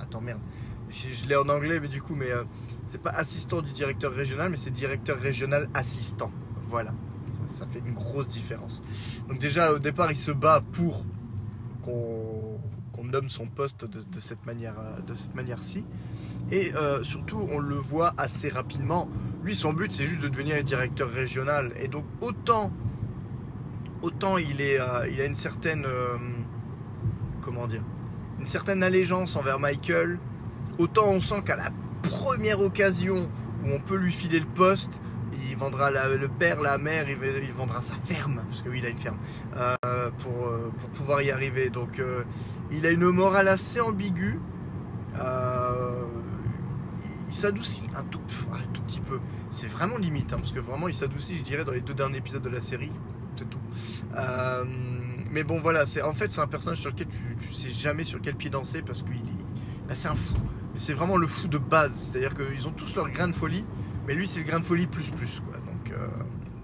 Attends, 0.00 0.20
merde. 0.20 0.40
Je, 0.90 1.10
je 1.10 1.26
l'ai 1.26 1.36
en 1.36 1.48
anglais, 1.48 1.80
mais 1.80 1.88
du 1.88 2.00
coup, 2.00 2.14
mais 2.14 2.30
c'est 2.86 3.02
pas 3.02 3.10
assistant 3.10 3.62
du 3.62 3.72
directeur 3.72 4.12
régional, 4.12 4.50
mais 4.50 4.56
c'est 4.56 4.70
directeur 4.70 5.18
régional 5.18 5.68
assistant. 5.74 6.30
Voilà, 6.68 6.94
ça, 7.46 7.66
fait 7.66 7.80
une 7.80 7.94
grosse 7.94 8.28
différence. 8.28 8.82
Donc 9.28 9.38
déjà, 9.38 9.72
au 9.72 9.78
départ, 9.78 10.10
il 10.10 10.16
se 10.16 10.30
bat 10.30 10.62
pour 10.72 11.04
qu'on 11.82 12.58
qu'on 12.92 13.04
nomme 13.04 13.28
son 13.28 13.46
poste 13.46 13.84
de, 13.84 14.00
de 14.02 14.20
cette 14.20 14.46
manière, 14.46 14.76
euh, 14.78 15.14
manière-ci. 15.34 15.84
Et 16.52 16.72
euh, 16.76 17.02
surtout, 17.02 17.48
on 17.50 17.58
le 17.58 17.74
voit 17.74 18.14
assez 18.18 18.48
rapidement. 18.48 19.08
Lui, 19.42 19.56
son 19.56 19.72
but, 19.72 19.90
c'est 19.90 20.06
juste 20.06 20.20
de 20.20 20.28
devenir 20.28 20.62
directeur 20.62 21.10
régional. 21.10 21.72
Et 21.80 21.88
donc, 21.88 22.04
autant, 22.20 22.70
autant 24.00 24.38
il, 24.38 24.60
est, 24.60 24.78
euh, 24.78 25.08
il 25.10 25.20
a 25.20 25.24
une 25.24 25.34
certaine, 25.34 25.84
comment 27.40 27.66
dire, 27.66 27.82
une 28.38 28.46
certaine 28.46 28.82
allégeance 28.82 29.34
envers 29.34 29.58
Michael, 29.58 30.20
autant 30.78 31.08
on 31.08 31.20
sent 31.20 31.42
qu'à 31.44 31.56
la 31.56 31.70
première 32.02 32.60
occasion 32.60 33.28
où 33.64 33.72
on 33.72 33.80
peut 33.80 33.96
lui 33.96 34.12
filer 34.12 34.38
le 34.38 34.46
poste, 34.46 35.00
il 35.50 35.56
vendra 35.56 35.90
le 35.90 36.28
père, 36.28 36.60
la 36.60 36.78
mère, 36.78 37.08
il, 37.08 37.18
il 37.42 37.52
vendra 37.52 37.82
sa 37.82 37.94
ferme, 38.04 38.42
parce 38.48 38.62
que 38.62 38.68
oui, 38.68 38.78
il 38.78 38.86
a 38.86 38.88
une 38.90 38.98
ferme, 38.98 39.18
euh, 39.56 40.10
pour, 40.18 40.46
euh, 40.46 40.70
pour 40.80 40.88
pouvoir 40.90 41.22
y 41.22 41.30
arriver. 41.30 41.70
Donc, 41.70 41.98
euh, 41.98 42.24
il 42.70 42.86
a 42.86 42.90
une 42.90 43.08
morale 43.10 43.48
assez 43.48 43.80
ambiguë. 43.80 44.40
Il- 47.28 47.34
s'adoucit 47.34 47.82
un 47.96 48.04
tout, 48.04 48.20
petit 48.86 49.00
peu. 49.00 49.18
C'est 49.50 49.66
vraiment 49.66 49.96
limite, 49.96 50.32
hein, 50.32 50.36
parce 50.38 50.52
que 50.52 50.60
vraiment 50.60 50.88
il 50.88 50.94
s'adoucit, 50.94 51.36
je 51.38 51.42
dirais, 51.42 51.64
dans 51.64 51.72
les 51.72 51.80
deux 51.80 51.94
derniers 51.94 52.18
épisodes 52.18 52.42
de 52.42 52.48
la 52.48 52.60
série. 52.60 52.92
C'est 53.36 53.48
tout. 53.50 53.58
Mais 55.30 55.42
bon, 55.42 55.58
voilà, 55.60 55.84
c'est 55.86 56.00
en 56.02 56.14
fait 56.14 56.30
c'est 56.30 56.40
un 56.40 56.46
personnage 56.46 56.78
sur 56.78 56.90
lequel 56.90 57.08
tu, 57.08 57.36
tu 57.36 57.52
sais 57.52 57.68
jamais 57.70 58.04
sur 58.04 58.20
quel 58.20 58.36
pied 58.36 58.50
danser 58.50 58.82
parce 58.82 59.02
qu'il 59.02 59.16
est, 59.16 59.44
bah, 59.88 59.94
c'est 59.94 60.08
un 60.08 60.14
fou. 60.14 60.34
Mais 60.72 60.78
c'est 60.78 60.92
vraiment 60.92 61.16
le 61.16 61.26
fou 61.26 61.48
de 61.48 61.58
base. 61.58 61.92
C'est-à-dire 62.12 62.34
qu'ils 62.34 62.68
ont 62.68 62.72
tous 62.72 62.94
leur 62.94 63.10
grain 63.10 63.26
de 63.26 63.32
folie, 63.32 63.66
mais 64.06 64.14
lui 64.14 64.26
c'est 64.28 64.40
le 64.40 64.46
grain 64.46 64.60
de 64.60 64.64
folie 64.64 64.86
plus 64.86 65.10
plus. 65.10 65.40
Quoi. 65.40 65.58
Donc, 65.58 65.92
euh, 65.92 66.06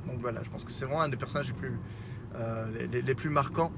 donc 0.06 0.20
voilà, 0.20 0.42
je 0.42 0.50
pense 0.50 0.64
que 0.64 0.70
c'est 0.70 0.84
vraiment 0.84 1.02
un 1.02 1.08
des 1.08 1.16
personnages 1.16 1.48
les 1.48 1.54
plus, 1.54 3.28
euh, 3.28 3.30
marquants. 3.30 3.72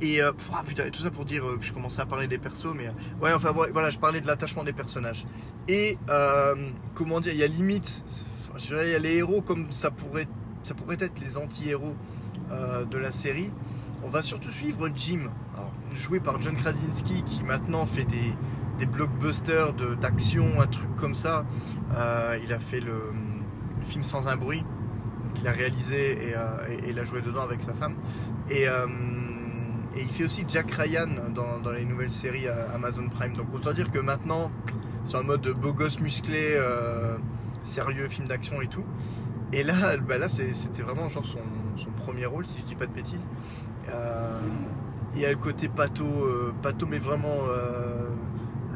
Et 0.00 0.20
euh, 0.20 0.32
putain, 0.66 0.90
tout 0.90 1.02
ça 1.02 1.10
pour 1.10 1.24
dire 1.24 1.44
que 1.58 1.64
je 1.64 1.72
commençais 1.72 2.00
à 2.00 2.06
parler 2.06 2.26
des 2.26 2.38
persos, 2.38 2.74
mais 2.74 2.88
ouais, 3.22 3.32
enfin 3.32 3.52
voilà, 3.52 3.90
je 3.90 3.98
parlais 3.98 4.20
de 4.20 4.26
l'attachement 4.26 4.64
des 4.64 4.72
personnages. 4.72 5.24
Et 5.68 5.98
comment 6.94 7.20
dire, 7.20 7.32
il 7.32 7.38
y 7.38 7.44
a 7.44 7.46
limite, 7.46 8.04
il 8.58 8.76
y 8.76 8.94
a 8.94 8.98
les 8.98 9.16
héros 9.16 9.40
comme 9.40 9.70
ça 9.70 9.90
pourrait, 9.90 10.28
ça 10.62 10.74
pourrait 10.74 10.98
être 11.00 11.20
les 11.20 11.36
anti-héros 11.36 11.94
de 12.50 12.98
la 12.98 13.12
série. 13.12 13.52
On 14.02 14.08
va 14.08 14.22
surtout 14.22 14.50
suivre 14.50 14.90
Jim, 14.94 15.30
alors, 15.54 15.72
joué 15.94 16.20
par 16.20 16.42
John 16.42 16.56
Krasinski, 16.56 17.22
qui 17.22 17.42
maintenant 17.44 17.86
fait 17.86 18.04
des, 18.04 18.34
des 18.78 18.86
blockbusters 18.86 19.72
d'action, 20.00 20.60
un 20.60 20.66
truc 20.66 20.94
comme 20.96 21.14
ça. 21.14 21.44
Euh, 21.96 22.38
il 22.42 22.52
a 22.52 22.58
fait 22.58 22.80
le, 22.80 23.12
film 23.82 24.02
Sans 24.02 24.28
un 24.28 24.36
bruit, 24.36 24.64
qu'il 25.34 25.46
a 25.46 25.52
réalisé 25.52 26.12
et, 26.28 26.34
euh, 26.36 26.78
il 26.88 26.98
a 26.98 27.04
joué 27.04 27.20
dedans 27.20 27.42
avec 27.42 27.62
sa 27.62 27.74
femme. 27.74 27.94
Et, 28.50 28.68
euh, 28.68 28.86
il 29.96 30.08
fait 30.08 30.24
aussi 30.24 30.44
Jack 30.48 30.72
Ryan 30.72 31.06
dans, 31.34 31.70
les 31.70 31.84
nouvelles 31.84 32.12
séries 32.12 32.48
Amazon 32.74 33.08
Prime. 33.08 33.34
Donc 33.34 33.54
autant 33.54 33.72
dire 33.72 33.92
que 33.92 34.00
maintenant, 34.00 34.50
c'est 35.04 35.16
en 35.16 35.22
mode 35.22 35.46
beau 35.50 35.72
gosse 35.72 36.00
musclé, 36.00 36.58
sérieux, 37.62 38.08
film 38.08 38.26
d'action 38.26 38.60
et 38.60 38.66
tout. 38.66 38.82
Et 39.52 39.62
là, 39.62 39.96
bah 40.08 40.18
là 40.18 40.28
c'était 40.28 40.82
vraiment 40.82 41.08
genre 41.08 41.24
son, 41.24 41.38
son 41.76 41.90
premier 41.90 42.26
rôle, 42.26 42.44
si 42.44 42.58
je 42.58 42.64
dis 42.64 42.74
pas 42.74 42.86
de 42.86 42.92
bêtises. 42.92 43.24
Il 45.14 45.20
y 45.20 45.26
a 45.26 45.30
le 45.30 45.36
côté 45.36 45.68
pato, 45.68 46.04
pato 46.60 46.86
mais 46.86 46.98
vraiment 46.98 47.36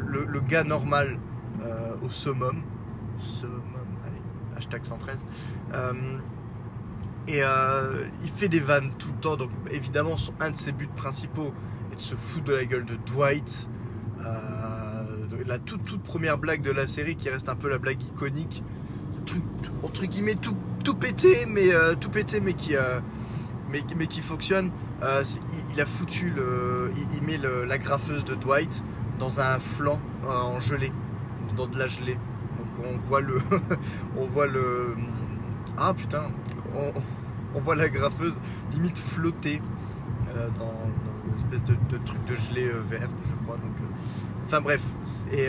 le, 0.08 0.40
gars 0.40 0.64
normal 0.64 1.18
euh, 1.62 1.94
au 2.04 2.10
summum. 2.10 2.62
Summum, 3.18 3.62
allez, 4.06 4.20
hashtag 4.56 4.84
113. 4.84 5.18
Euh, 5.74 5.92
et 7.26 7.42
euh, 7.42 8.04
il 8.22 8.30
fait 8.30 8.48
des 8.48 8.60
vannes 8.60 8.90
tout 8.98 9.10
le 9.14 9.20
temps, 9.20 9.36
donc 9.36 9.50
évidemment, 9.70 10.14
un 10.40 10.50
de 10.50 10.56
ses 10.56 10.72
buts 10.72 10.88
principaux 10.96 11.52
est 11.92 11.96
de 11.96 12.00
se 12.00 12.14
foutre 12.14 12.46
de 12.46 12.54
la 12.54 12.64
gueule 12.64 12.84
de 12.84 12.96
Dwight. 13.06 13.68
La 15.46 15.58
toute, 15.58 16.02
première 16.02 16.36
blague 16.36 16.60
de 16.60 16.70
la 16.70 16.86
série 16.86 17.16
qui 17.16 17.30
reste 17.30 17.48
un 17.48 17.56
peu 17.56 17.70
la 17.70 17.78
blague 17.78 18.02
iconique. 18.02 18.62
Entre 19.82 20.04
guillemets, 20.04 20.34
tout, 20.34 20.54
pété, 20.94 21.46
mais, 21.46 21.70
tout 21.98 22.10
pété, 22.10 22.40
mais 22.40 22.52
qui, 22.52 22.74
fonctionne. 24.20 24.70
Il, 25.72 25.80
a 25.80 25.86
foutu 25.86 26.34
il, 27.14 27.22
met 27.22 27.38
la 27.38 27.78
graffeuse 27.78 28.26
de 28.26 28.34
Dwight 28.34 28.82
dans 29.18 29.40
un 29.40 29.59
flanc 29.59 30.00
en 30.26 30.61
gelée, 30.61 30.92
dans 31.57 31.66
de 31.66 31.78
la 31.78 31.88
gelée. 31.88 32.14
Donc 32.59 32.87
on 32.87 32.96
voit 33.07 33.20
le, 33.20 33.40
on 34.16 34.26
voit 34.26 34.46
le, 34.46 34.96
ah 35.76 35.94
putain, 35.94 36.22
on, 37.54 37.61
voit 37.61 37.76
la 37.76 37.88
graffeuse 37.88 38.35
limite 38.72 38.96
flotter 38.96 39.61
euh, 40.37 40.48
dans, 40.59 40.74
une 41.26 41.35
espèce 41.35 41.64
de, 41.64 41.74
truc 42.04 42.24
de 42.24 42.35
gelée 42.35 42.68
euh, 42.68 42.83
verte, 42.88 43.11
je 43.24 43.35
crois. 43.44 43.57
Donc, 43.57 43.76
euh, 43.81 44.44
enfin 44.46 44.61
bref, 44.61 44.83
et 45.33 45.48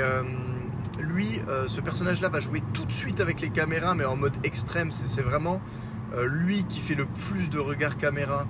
lui, 0.99 1.39
ce 1.67 1.79
personnage-là 1.79 2.27
va 2.27 2.41
jouer 2.41 2.62
tout 2.73 2.84
de 2.84 2.91
suite 2.91 3.21
avec 3.21 3.39
les 3.39 3.49
caméras, 3.49 3.95
mais 3.95 4.03
en 4.03 4.17
mode 4.17 4.34
extrême. 4.43 4.91
C'est 4.91 5.21
vraiment 5.21 5.62
lui 6.27 6.65
qui 6.65 6.79
fait 6.79 6.95
le 6.95 7.05
plus 7.05 7.49
de 7.49 7.60
regards 7.60 7.95
caméra 7.95 8.45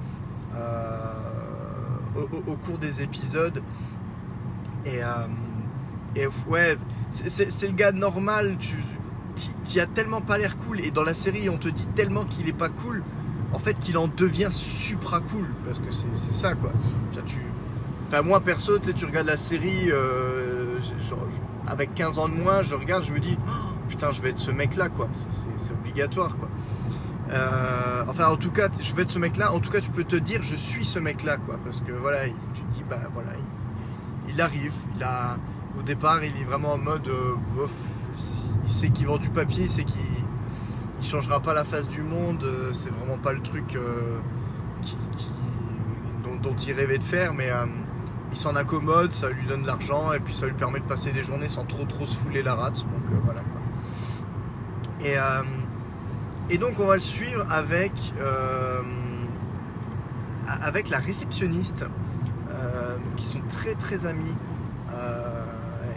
au 2.15 2.55
cours 2.55 2.79
des 2.79 3.03
épisodes. 3.03 3.61
Et, 4.85 5.03
euh, 5.03 6.27
ouais, 6.47 6.77
c'est- 7.11 7.67
le 7.67 7.73
gars 7.73 7.91
normal 7.91 8.55
tu- 8.59 8.75
qui, 9.63 9.79
a 9.79 9.85
tellement 9.85 10.21
pas 10.21 10.37
l'air 10.37 10.57
cool. 10.57 10.79
Et 10.81 10.91
dans 10.91 11.03
la 11.03 11.13
série, 11.13 11.49
on 11.49 11.57
te 11.57 11.69
dit 11.69 11.85
tellement 11.95 12.25
qu'il 12.25 12.49
est 12.49 12.53
pas 12.57 12.69
cool 12.69 13.03
en 13.53 13.59
fait 13.59 13.77
qu'il 13.79 13.97
en 13.97 14.07
devient 14.07 14.49
supra 14.51 15.19
cool 15.21 15.47
parce 15.65 15.79
que 15.79 15.91
c'est 15.91 16.33
ça 16.33 16.55
quoi. 16.55 16.71
tu, 17.25 17.39
as 18.11 18.21
moi 18.21 18.39
perso, 18.41 18.79
tu 18.79 19.05
regardes 19.05 19.27
la 19.27 19.37
série 19.37 19.91
euh, 19.91 20.79
avec 21.67 21.93
15 21.93 22.17
ans 22.19 22.27
de 22.27 22.33
moins, 22.33 22.63
je 22.63 22.73
regarde, 22.75 23.03
je 23.03 23.13
me 23.13 23.19
dis 23.19 23.37
oh, 23.47 23.51
putain, 23.87 24.11
je 24.11 24.21
vais 24.21 24.29
être 24.29 24.39
ce 24.39 24.51
mec 24.51 24.75
là 24.75 24.89
quoi. 24.89 25.07
C'est 25.13 25.71
obligatoire 25.73 26.35
quoi. 26.37 26.49
Euh, 27.31 28.03
enfin, 28.07 28.27
en 28.27 28.37
tout 28.37 28.49
cas, 28.51 28.69
je 28.81 28.93
vais 28.95 29.03
être 29.03 29.11
ce 29.11 29.19
mec-là. 29.19 29.53
En 29.53 29.59
tout 29.59 29.69
cas, 29.69 29.81
tu 29.81 29.91
peux 29.91 30.03
te 30.03 30.15
dire, 30.15 30.41
je 30.41 30.55
suis 30.55 30.85
ce 30.85 30.97
mec-là, 30.99 31.37
quoi. 31.37 31.59
Parce 31.63 31.81
que 31.81 31.91
voilà, 31.91 32.25
tu 32.55 32.61
te 32.61 32.73
dis, 32.73 32.83
bah 32.89 33.01
voilà, 33.13 33.31
il, 34.29 34.41
arrive. 34.41 34.73
Au 35.77 35.81
départ, 35.81 36.23
il 36.23 36.35
est 36.41 36.43
vraiment 36.43 36.73
en 36.73 36.77
mode, 36.77 37.07
euh, 37.07 37.35
il 38.63 38.71
sait 38.71 38.89
qu'il 38.89 39.07
vend 39.07 39.17
du 39.17 39.29
papier, 39.29 39.65
il 39.65 39.71
sait 39.71 39.83
qu'il 39.83 40.01
il 41.01 41.07
changera 41.07 41.39
pas 41.39 41.53
la 41.53 41.63
face 41.63 41.87
du 41.87 42.01
monde. 42.01 42.43
Euh, 42.43 42.73
c'est 42.73 42.89
vraiment 42.89 43.17
pas 43.17 43.31
le 43.31 43.41
truc 43.41 43.77
qui, 44.81 44.97
dont, 46.23 46.55
il 46.55 46.73
rêvait 46.73 46.97
de 46.97 47.03
faire, 47.03 47.33
mais 47.33 47.49
il 48.31 48.37
s'en 48.37 48.55
accommode, 48.55 49.13
ça 49.13 49.29
lui 49.29 49.45
donne 49.45 49.63
de 49.63 49.67
l'argent 49.67 50.13
et 50.13 50.19
puis 50.19 50.33
ça 50.33 50.45
lui 50.45 50.53
permet 50.53 50.79
de 50.79 50.85
passer 50.85 51.11
des 51.11 51.23
journées 51.23 51.49
sans 51.49 51.65
trop 51.65 51.83
trop 51.85 52.05
se 52.05 52.17
fouler 52.17 52.43
la 52.43 52.55
rate. 52.55 52.77
Donc 52.77 53.21
voilà 53.23 53.41
quoi. 53.41 55.05
Et 55.05 55.17
et 56.51 56.57
donc 56.57 56.79
on 56.79 56.87
va 56.87 56.95
le 56.95 57.01
suivre 57.01 57.45
avec, 57.51 57.91
euh, 58.19 58.81
avec 60.47 60.89
la 60.89 60.97
réceptionniste, 60.97 61.85
euh, 62.59 62.97
qui 63.15 63.25
sont 63.25 63.41
très 63.49 63.75
très 63.75 64.05
amis. 64.05 64.35
Euh, 64.93 65.43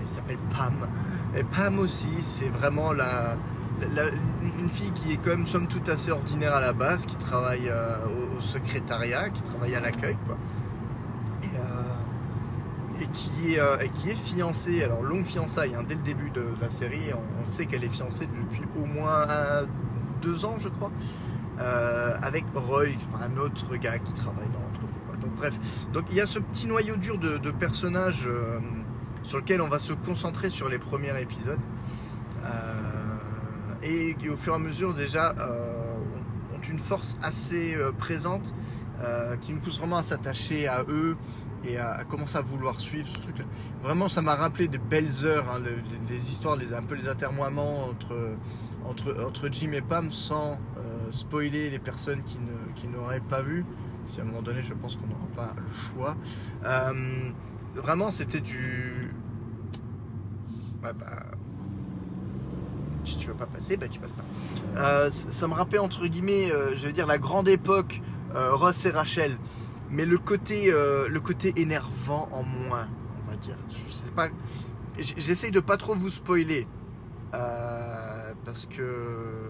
elle 0.01 0.09
s'appelle 0.09 0.39
Pam. 0.57 0.75
Et 1.37 1.45
Pam 1.45 1.79
aussi, 1.79 2.11
c'est 2.21 2.49
vraiment 2.49 2.93
la, 2.93 3.37
une 3.81 4.69
fille 4.69 4.93
qui 4.93 5.13
est 5.13 5.17
quand 5.17 5.31
même 5.31 5.47
somme 5.47 5.67
toute 5.67 5.89
assez 5.89 6.11
ordinaire 6.11 6.55
à 6.55 6.61
la 6.61 6.73
base, 6.73 7.07
qui 7.07 7.17
travaille 7.17 7.73
au, 8.37 8.41
secrétariat, 8.41 9.31
qui 9.31 9.43
travaille 9.43 9.75
à 9.75 9.81
l'accueil. 9.81 10.17
Et, 13.01 13.07
qui 13.13 13.55
est, 13.55 13.91
qui 13.95 14.11
est 14.11 14.15
fiancée, 14.15 14.85
alors 14.85 15.03
longue 15.03 15.25
fiançaille, 15.25 15.75
hein, 15.75 15.83
dès 15.89 15.97
le 15.97 16.03
début 16.03 16.31
de, 16.31 16.45
la 16.61 16.71
série, 16.71 17.11
on, 17.13 17.47
sait 17.47 17.67
qu'elle 17.67 17.83
est 17.83 17.89
fiancée 17.89 18.27
depuis 18.27 18.63
au 18.81 18.87
moins 18.87 19.27
deux 20.23 20.45
ans, 20.45 20.55
je 20.59 20.69
crois, 20.69 20.91
euh, 21.61 22.17
avec 22.23 22.45
Roy, 22.55 22.97
un 23.21 23.37
autre 23.39 23.77
gars 23.77 23.99
qui 23.99 24.13
travaille 24.13 24.49
dans 24.53 24.61
l'entrepôt. 24.61 24.89
Bref, 25.43 25.59
donc 25.93 26.05
il 26.11 26.17
y 26.17 26.21
a 26.21 26.27
ce 26.27 26.39
petit 26.39 26.69
noyau 26.69 26.95
dur 26.95 27.19
de, 27.19 27.51
personnages 27.51 28.29
euh, 28.29 28.61
sur 29.25 29.39
lequel 29.39 29.61
on 29.61 29.69
va 29.69 29.81
se 29.81 29.93
concentrer 29.93 30.51
sur 30.51 30.69
les 30.69 30.79
premiers 30.79 31.21
épisodes. 31.21 31.59
Euh, 32.45 32.49
et 33.83 34.15
qui 34.15 34.29
au 34.29 34.37
fur 34.37 34.53
et 34.53 34.57
à 34.57 34.59
mesure 34.61 34.95
déjà 34.95 35.35
ont 36.55 36.61
une 36.71 36.79
force 36.79 37.17
assez 37.25 37.77
présente 37.99 38.55
qui 39.41 39.53
me 39.53 39.59
pousse 39.59 39.81
vraiment 39.81 39.97
à 39.97 40.05
s'attacher 40.05 40.69
à 40.69 40.85
eux 40.89 41.17
et 41.65 41.77
à, 41.77 42.05
commencer 42.09 42.39
à 42.39 42.43
vouloir 42.43 42.79
suivre 42.79 43.09
ce 43.09 43.19
truc. 43.19 43.39
-là. 43.39 43.45
Vraiment, 43.83 44.09
ça 44.09 44.23
m'a 44.23 44.37
rappelé 44.37 44.69
de 44.69 44.79
belles 44.79 45.25
heures, 45.25 45.49
hein, 45.51 45.61
les, 46.09 46.31
histoires, 46.31 46.57
un 46.57 46.83
peu 46.83 46.95
les 46.95 47.09
atermoiements 47.09 47.89
entre 47.91 48.15
entre, 48.89 49.49
Jim 49.51 49.73
et 49.73 49.81
Pam 49.81 50.11
sans 50.11 50.59
euh, 50.77 51.13
spoiler 51.13 51.71
les 51.71 51.79
personnes 51.79 52.23
qui, 52.25 52.39
n'auraient 52.89 53.21
pas 53.21 53.43
vu. 53.43 53.65
Si 54.07 54.21
à 54.21 54.23
un 54.23 54.27
moment 54.27 54.43
donné, 54.43 54.63
je 54.63 54.75
pense 54.75 54.97
qu'on 54.97 55.07
n'aura 55.07 55.27
pas 55.35 55.55
le 55.57 55.95
choix. 55.95 56.17
Euh, 56.65 57.31
vraiment, 57.75 58.11
c'était 58.11 58.41
du. 58.41 59.15
bah, 60.83 60.95
si 63.05 63.17
tu 63.17 63.29
veux 63.29 63.35
pas 63.35 63.47
passer, 63.47 63.77
bah 63.77 63.89
tu 63.89 63.99
passes 63.99 64.13
pas. 64.13 64.25
Euh, 64.77 65.11
ça 65.11 65.49
me 65.49 65.55
rappelait 65.55 65.79
entre 65.79 66.07
guillemets, 66.07 66.49
je 66.77 66.87
veux 66.87 66.93
dire, 66.93 67.07
la 67.07 67.19
grande 67.19 67.49
époque 67.49 68.01
Ross 68.35 68.85
et 68.87 68.91
Rachel, 68.91 69.37
mais 69.91 70.07
le 70.07 70.19
côté, 70.19 70.73
énervant 71.57 72.29
en 72.33 72.43
moins, 72.43 72.89
on 73.27 73.31
va 73.31 73.37
dire. 73.37 73.57
Je 73.69 73.93
sais 73.93 74.11
pas. 74.11 74.29
J'essaye 74.99 75.51
de 75.51 75.61
pas 75.61 75.77
trop 75.77 75.95
vous 75.95 76.11
spoiler. 76.11 76.67
Euh, 77.35 78.33
parce 78.45 78.67
que 78.67 79.49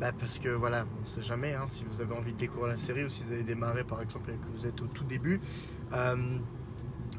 bah 0.00 0.12
parce 0.18 0.38
que 0.38 0.48
voilà, 0.48 0.86
on 0.96 1.02
ne 1.02 1.06
sait 1.06 1.22
jamais 1.22 1.52
hein, 1.52 1.66
si 1.68 1.84
vous 1.84 2.00
avez 2.00 2.14
envie 2.14 2.32
de 2.32 2.38
découvrir 2.38 2.68
la 2.68 2.78
série 2.78 3.04
ou 3.04 3.10
si 3.10 3.22
vous 3.22 3.32
avez 3.32 3.42
démarré 3.42 3.84
par 3.84 4.00
exemple 4.00 4.30
et 4.30 4.34
que 4.34 4.46
vous 4.50 4.66
êtes 4.66 4.80
au 4.80 4.86
tout 4.86 5.04
début. 5.04 5.40
Euh, 5.92 6.38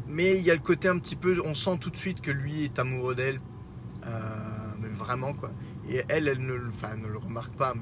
mais 0.08 0.38
il 0.38 0.44
y 0.44 0.50
a 0.50 0.56
le 0.56 0.62
côté 0.62 0.88
un 0.88 0.98
petit 0.98 1.16
peu, 1.16 1.40
on 1.46 1.54
sent 1.54 1.78
tout 1.80 1.92
de 1.92 1.96
suite 1.96 2.22
que 2.22 2.32
lui 2.32 2.64
est 2.64 2.80
amoureux 2.80 3.14
d'elle, 3.14 3.40
euh, 4.08 4.10
mais 4.82 4.90
vraiment 4.90 5.34
quoi. 5.34 5.52
Et 5.88 6.04
elle, 6.10 6.28
elle 6.28 6.44
ne, 6.44 6.58
enfin, 6.70 6.96
ne 6.96 7.08
le 7.08 7.20
remarque 7.20 7.54
pas, 7.54 7.76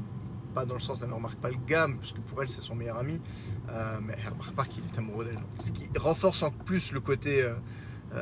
pas 0.53 0.65
dans 0.65 0.73
le 0.73 0.81
sens 0.81 1.01
elle 1.01 1.09
ne 1.09 1.13
remarque 1.13 1.39
pas 1.39 1.49
le 1.49 1.57
gars, 1.65 1.87
parce 1.87 2.11
que 2.11 2.19
pour 2.19 2.43
elle 2.43 2.49
c'est 2.49 2.59
son 2.59 2.75
meilleur 2.75 2.97
ami, 2.97 3.21
euh, 3.69 3.99
mais 4.05 4.15
elle 4.21 4.33
remarque 4.33 4.55
pas 4.55 4.65
qu'il 4.65 4.83
est 4.83 4.97
amoureux 4.97 5.23
d'elle. 5.23 5.39
Ce 5.65 5.71
qui 5.71 5.89
renforce 5.97 6.43
en 6.43 6.51
plus 6.51 6.91
le 6.91 6.99
côté 6.99 7.49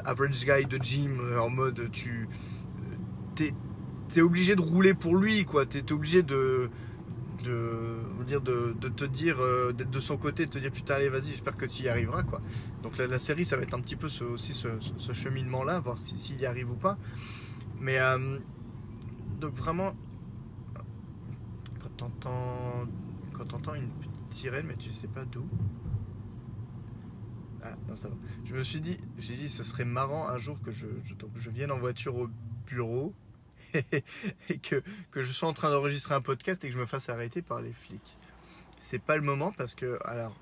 average 0.05 0.45
guy 0.45 0.65
de 0.67 0.77
Jim 0.83 1.17
en 1.41 1.49
mode 1.49 1.89
tu 1.91 2.27
t'es 4.09 4.21
obligé 4.21 4.55
de 4.55 4.61
rouler 4.61 4.93
pour 4.93 5.15
lui, 5.15 5.45
quoi. 5.45 5.65
T'es 5.65 5.79
es 5.79 5.91
obligé 5.91 6.23
de, 6.23 6.69
de, 7.43 8.23
dire, 8.25 8.41
de, 8.41 8.73
te 8.89 9.05
dire, 9.05 9.39
euh, 9.39 9.71
d'être 9.73 9.89
de 9.89 9.99
son 9.99 10.17
côté, 10.17 10.45
de 10.45 10.51
te 10.51 10.59
dire 10.59 10.71
putain, 10.71 10.95
allez, 10.95 11.09
vas-y, 11.09 11.29
j'espère 11.29 11.55
que 11.55 11.65
tu 11.65 11.83
y 11.83 11.89
arriveras, 11.89 12.23
quoi. 12.23 12.41
Donc 12.83 12.97
la, 12.97 13.19
série, 13.19 13.45
ça 13.45 13.57
va 13.57 13.63
être 13.63 13.73
un 13.73 13.81
petit 13.81 13.95
peu 13.95 14.07
aussi 14.07 14.53
ce, 14.53 15.13
cheminement-là, 15.13 15.79
voir 15.79 15.97
s'il 15.97 16.39
y 16.39 16.45
arrive 16.45 16.71
ou 16.71 16.75
pas. 16.75 16.97
Mais 17.79 17.99
euh, 17.99 18.39
donc 19.39 19.53
vraiment, 19.53 19.93
quand 21.79 21.95
t'entends, 21.97 22.85
quand 23.33 23.45
t'entends 23.45 23.75
une 23.75 23.89
petite 23.89 24.11
sirène, 24.33 24.65
mais 24.67 24.75
tu 24.75 24.91
sais 24.91 25.07
pas 25.07 25.25
d'où. 25.25 25.47
Ah, 27.63 27.75
non, 27.87 27.95
ça 27.95 28.07
va. 28.07 28.15
Je 28.45 28.55
me 28.55 28.63
suis 28.63 28.79
dit, 28.79 28.97
j'ai 29.17 29.35
dit, 29.35 29.49
ce 29.49 29.63
serait 29.63 29.85
marrant 29.85 30.27
un 30.27 30.37
jour 30.37 30.61
que 30.61 30.71
je, 30.71 30.87
je 31.35 31.49
vienne 31.49 31.71
en 31.71 31.79
voiture 31.79 32.15
au 32.15 32.29
bureau 32.65 33.13
et 34.49 34.57
que, 34.59 34.83
je 35.15 35.31
sois 35.31 35.49
en 35.49 35.53
train 35.53 35.69
d'enregistrer 35.69 36.15
un 36.15 36.21
podcast 36.21 36.63
et 36.63 36.67
que 36.67 36.73
je 36.73 36.79
me 36.79 36.85
fasse 36.85 37.09
arrêter 37.09 37.41
par 37.41 37.61
les 37.61 37.73
flics. 37.73 38.17
C'est 38.79 39.01
pas 39.01 39.15
le 39.15 39.23
moment 39.23 39.51
parce 39.51 39.75
que, 39.75 39.97
alors, 40.05 40.35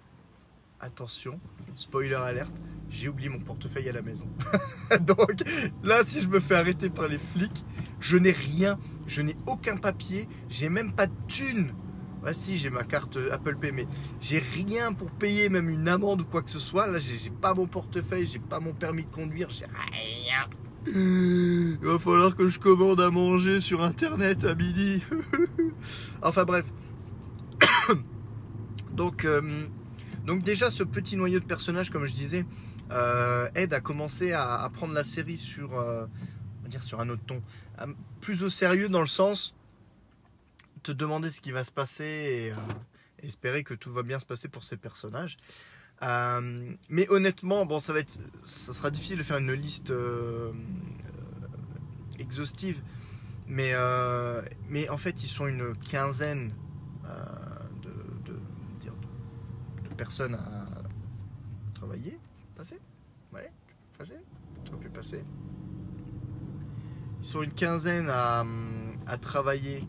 attention, 0.79 1.39
spoiler 1.75 2.15
alerte, 2.15 2.55
j'ai 2.89 3.09
oublié 3.09 3.29
mon 3.29 3.39
portefeuille 3.39 3.89
à 3.89 3.93
la 3.93 4.01
maison. 4.01 4.27
Donc 5.01 5.43
là, 5.83 6.03
si 6.03 6.21
je 6.21 6.27
me 6.27 6.39
fais 6.39 6.55
arrêter 6.55 6.89
par 6.89 7.07
les 7.07 7.17
flics, 7.17 7.65
je 7.99 8.17
n'ai 8.17 8.31
rien, 8.31 8.77
je 9.07 9.21
n'ai 9.21 9.35
aucun 9.47 9.77
papier, 9.77 10.27
j'ai 10.49 10.69
même 10.69 10.93
pas 10.93 11.07
de 11.07 11.15
thune. 11.27 11.73
Bah 12.21 12.33
si, 12.33 12.57
j'ai 12.57 12.71
ma 12.71 12.83
carte 12.83 13.19
Apple 13.31 13.55
Pay, 13.55 13.71
mais 13.71 13.85
j'ai 14.19 14.39
rien 14.39 14.93
pour 14.93 15.11
payer 15.11 15.47
même 15.47 15.69
une 15.69 15.87
amende 15.87 16.21
ou 16.21 16.25
quoi 16.25 16.41
que 16.41 16.49
ce 16.49 16.57
soit. 16.57 16.87
Là, 16.87 16.97
j'ai 16.97 17.29
pas 17.29 17.53
mon 17.53 17.67
portefeuille, 17.67 18.25
j'ai 18.25 18.39
pas 18.39 18.59
mon 18.59 18.73
permis 18.73 19.03
de 19.03 19.11
conduire, 19.11 19.49
j'ai 19.51 19.65
rien. 19.65 20.49
Il 20.87 21.77
va 21.81 21.97
falloir 21.99 22.35
que 22.35 22.47
je 22.47 22.59
commande 22.59 23.01
à 23.01 23.09
manger 23.09 23.59
sur 23.59 23.81
internet 23.81 24.43
à 24.43 24.55
midi. 24.55 25.01
enfin 26.21 26.43
bref. 26.43 26.65
donc, 28.93 29.25
euh, 29.25 29.65
donc 30.25 30.43
déjà 30.43 30.71
ce 30.71 30.83
petit 30.83 31.15
noyau 31.15 31.39
de 31.39 31.45
personnages, 31.45 31.89
comme 31.89 32.05
je 32.05 32.13
disais, 32.13 32.45
euh, 32.91 33.49
aide 33.55 33.73
à 33.73 33.79
commencer 33.79 34.31
à, 34.33 34.69
prendre 34.73 34.93
la 34.93 35.03
série 35.03 35.37
sur, 35.37 35.77
euh, 35.79 36.05
un 36.97 37.09
autre 37.09 37.23
ton, 37.25 37.41
plus 38.21 38.43
au 38.43 38.49
sérieux 38.49 38.89
dans 38.89 39.01
le 39.01 39.07
sens 39.07 39.55
te 40.83 40.91
demander 40.91 41.31
ce 41.31 41.41
qui 41.41 41.51
va 41.51 41.63
se 41.63 41.71
passer 41.71 42.53
et 43.23 43.25
espérer 43.25 43.63
que 43.63 43.73
tout 43.73 43.91
va 43.91 44.03
bien 44.03 44.19
se 44.19 44.25
passer 44.25 44.47
pour 44.47 44.63
ces 44.63 44.77
personnages. 44.77 45.37
Euh, 46.05 46.73
mais 46.89 47.09
honnêtement, 47.09 47.65
bon, 47.65 47.79
ça 47.79 47.93
va 47.93 47.99
être, 47.99 48.17
ça 48.45 48.73
sera 48.73 48.91
difficile 48.91 49.17
de 49.17 49.23
faire 49.23 49.37
une 49.37 49.53
liste 49.53 49.89
euh, 49.89 50.51
exhaustive, 52.19 52.81
mais 53.47 53.73
mais 54.69 54.87
en 54.89 54.97
fait, 54.97 55.23
ils 55.23 55.27
sont 55.27 55.47
une 55.47 55.75
quinzaine 55.75 56.51
de, 57.81 57.93
personnes 59.97 60.35
à 60.35 60.67
travailler, 61.73 62.19
passer, 62.55 62.77
ouais, 63.33 63.49
passer, 63.97 64.19
pu 64.81 64.89
passer. 64.89 65.23
Ils 67.21 67.25
sont 67.25 67.41
une 67.41 67.53
quinzaine 67.53 68.09
à 68.09 68.43
travailler 69.19 69.87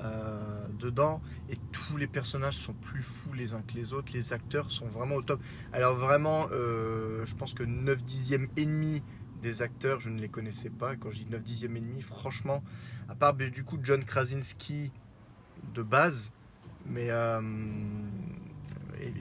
euh, 0.00 0.66
dedans 0.78 1.22
et 1.48 1.56
tous 1.72 1.96
les 1.96 2.06
personnages 2.06 2.56
sont 2.56 2.74
plus 2.74 3.02
fous 3.02 3.32
les 3.32 3.54
uns 3.54 3.62
que 3.62 3.74
les 3.74 3.92
autres. 3.92 4.12
Les 4.12 4.32
acteurs 4.32 4.70
sont 4.70 4.86
vraiment 4.86 5.16
au 5.16 5.22
top. 5.22 5.40
Alors 5.72 5.96
vraiment, 5.96 6.46
euh, 6.52 7.24
je 7.24 7.34
pense 7.34 7.54
que 7.54 7.62
9 7.62 8.04
dixièmes 8.04 8.48
et 8.56 8.66
demi 8.66 9.02
des 9.40 9.62
acteurs, 9.62 10.00
je 10.00 10.10
ne 10.10 10.20
les 10.20 10.28
connaissais 10.28 10.70
pas. 10.70 10.96
Quand 10.96 11.10
je 11.10 11.16
dis 11.16 11.26
9 11.30 11.42
dixièmes 11.42 11.76
et 11.76 11.80
demi, 11.80 12.02
franchement, 12.02 12.62
à 13.08 13.14
part 13.14 13.34
ben, 13.34 13.50
du 13.50 13.64
coup 13.64 13.78
John 13.82 14.04
Krasinski 14.04 14.90
de 15.74 15.82
base, 15.82 16.32
mais 16.86 17.10
euh, 17.10 17.40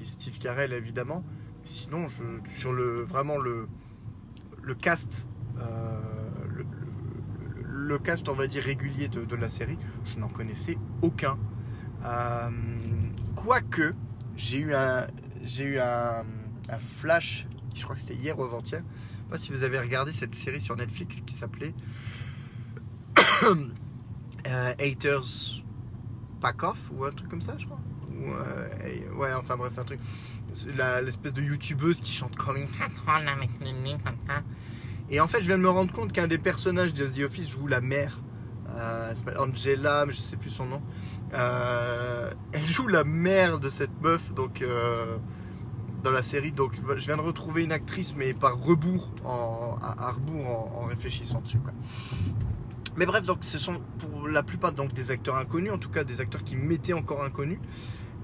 Steve 0.05 0.39
Carell 0.39 0.73
évidemment. 0.73 1.23
Sinon, 1.63 2.07
sur 2.57 2.73
le 2.73 3.01
vraiment 3.01 3.38
le, 3.38 3.67
le 4.61 4.75
cast, 4.75 5.25
le 7.86 8.00
cast, 8.00 8.28
on 8.30 8.34
va 8.34 8.48
dire, 8.48 8.63
régulier 8.63 9.08
de, 9.08 9.36
la 9.36 9.50
série, 9.50 9.78
je 10.06 10.17
n'en 10.17 10.28
connaissais 10.28 10.78
aucun. 11.02 11.38
Euh, 12.04 12.50
Quoique, 13.36 13.93
j'ai 14.36 14.60
eu 14.60 14.74
un, 14.74 15.08
j'ai 15.43 15.65
eu 15.65 15.80
un, 15.80 16.24
flash, 16.80 17.48
je 17.76 17.84
crois 17.84 17.95
que 17.95 18.02
c'était 18.02 18.15
hier 18.15 18.38
ou 18.39 18.43
avant-hier. 18.43 18.82
Je 18.82 19.24
sais 19.24 19.30
pas 19.30 19.38
si 19.38 19.52
vous 19.52 19.63
avez 19.63 19.80
regardé 19.80 20.12
cette 20.12 20.34
série 20.34 20.62
sur 20.62 20.76
Netflix 20.76 21.17
qui 21.26 21.36
s'appelait 21.36 21.74
euh, 23.43 24.74
Haters 24.80 25.62
Pack 26.41 26.63
Off 26.63 26.91
ou 26.91 27.06
un 27.06 27.12
truc 27.12 27.30
comme 27.30 27.41
ça, 27.41 27.56
je 27.58 27.65
crois. 27.65 27.80
Ou, 28.17 28.32
euh, 28.32 29.13
ouais, 29.15 29.34
enfin 29.34 29.58
bref, 29.58 29.78
un 29.78 29.84
truc. 29.84 30.00
L'espèce 31.04 31.34
de 31.34 31.41
youtubeuse 31.41 32.00
qui 32.00 32.13
chante 32.13 32.36
Calling 32.38 32.67
Et 35.09 35.19
en 35.19 35.27
fait, 35.27 35.41
je 35.41 35.47
viens 35.47 35.57
de 35.57 35.63
me 35.63 35.69
rendre 35.69 35.91
compte 35.91 36.11
qu'un 36.11 36.27
des 36.27 36.37
personnages 36.37 36.93
de 36.93 37.05
The 37.05 37.25
Office 37.25 37.49
joue 37.49 37.67
la 37.67 37.81
mère. 37.81 38.19
Euh, 38.75 39.13
Angela, 39.37 40.05
mais 40.05 40.13
je 40.13 40.21
sais 40.21 40.37
plus 40.37 40.49
son 40.49 40.65
nom. 40.65 40.81
Euh, 41.33 42.29
elle 42.51 42.65
joue 42.65 42.87
la 42.87 43.03
mère 43.03 43.59
de 43.59 43.69
cette 43.69 44.01
meuf, 44.01 44.33
donc 44.33 44.61
euh, 44.61 45.17
dans 46.03 46.11
la 46.11 46.23
série. 46.23 46.51
Donc, 46.51 46.73
je 46.75 47.05
viens 47.05 47.17
de 47.17 47.21
retrouver 47.21 47.63
une 47.63 47.71
actrice, 47.71 48.15
mais 48.15 48.33
par 48.33 48.59
rebours, 48.59 49.11
en, 49.23 49.77
en, 49.79 50.85
réfléchissant 50.87 51.41
dessus. 51.41 51.59
Mais 52.97 53.05
bref, 53.05 53.25
donc 53.25 53.39
ce 53.41 53.59
sont 53.59 53.81
pour 53.99 54.27
la 54.27 54.41
plupart 54.41 54.71
donc 54.71 54.93
des 54.93 55.11
acteurs 55.11 55.35
inconnus, 55.35 55.71
en 55.71 55.77
tout 55.77 55.89
cas 55.89 56.03
des 56.03 56.21
acteurs 56.21 56.43
qui 56.43 56.55
m'étaient 56.55 56.93
encore 56.93 57.23
inconnus. 57.23 57.59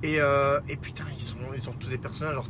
Et, 0.03 0.19
euh, 0.19 0.59
et 0.67 0.77
putain, 0.77 1.05
ils 1.17 1.23
sont, 1.61 1.73
tous 1.73 1.89
des 1.89 1.97
personnages. 1.97 2.33
Alors, 2.33 2.49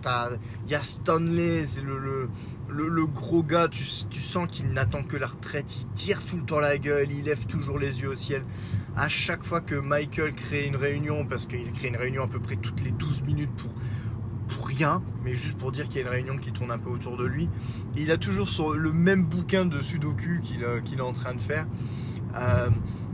il 0.66 0.72
y 0.72 0.76
a 0.76 0.82
Stanley, 0.82 1.66
c'est 1.68 1.82
le, 1.84 3.06
gros 3.08 3.44
gars, 3.44 3.68
tu, 3.68 3.84
sens 3.84 4.48
qu'il 4.50 4.72
n'attend 4.72 5.04
que 5.04 5.18
la 5.18 5.28
retraite. 5.28 5.76
Il 5.82 5.88
tire 5.90 6.24
tout 6.24 6.38
le 6.38 6.44
temps 6.44 6.60
la 6.60 6.78
gueule, 6.78 7.12
il 7.12 7.26
lève 7.26 7.46
toujours 7.46 7.78
les 7.78 8.02
yeux 8.02 8.10
au 8.10 8.16
ciel. 8.16 8.44
À 8.96 9.10
chaque 9.10 9.44
fois 9.44 9.60
que 9.60 9.76
Michael 9.76 10.34
crée 10.34 10.66
une 10.66 10.78
réunion, 10.78 11.26
parce 11.26 11.46
qu'il 11.46 11.72
crée 11.74 11.90
une 11.90 11.98
réunion 11.98 12.24
à 12.24 12.28
peu 12.28 12.40
près 12.40 12.56
toutes 12.56 12.82
les 12.82 12.92
12 12.92 13.24
minutes 13.24 13.52
pour, 13.58 13.72
rien, 14.66 15.02
mais 15.24 15.36
juste 15.36 15.58
pour 15.58 15.72
dire 15.72 15.90
qu'il 15.90 15.96
y 15.96 16.00
a 16.00 16.02
une 16.04 16.14
réunion 16.14 16.38
qui 16.38 16.54
tourne 16.54 16.72
un 16.72 16.78
peu 16.78 16.90
autour 16.90 17.18
de 17.18 17.26
lui, 17.26 17.50
il 17.98 18.10
a 18.12 18.18
toujours 18.18 18.74
le 18.74 18.94
même 18.94 19.26
bouquin 19.26 19.66
de 19.66 19.82
Sudoku 19.82 20.40
qu'il 20.42 20.64
euh, 20.64 20.80
est 20.80 21.02
en 21.02 21.12
train 21.12 21.34
de 21.34 21.40
faire. 21.40 21.68
Euh, 22.38 22.70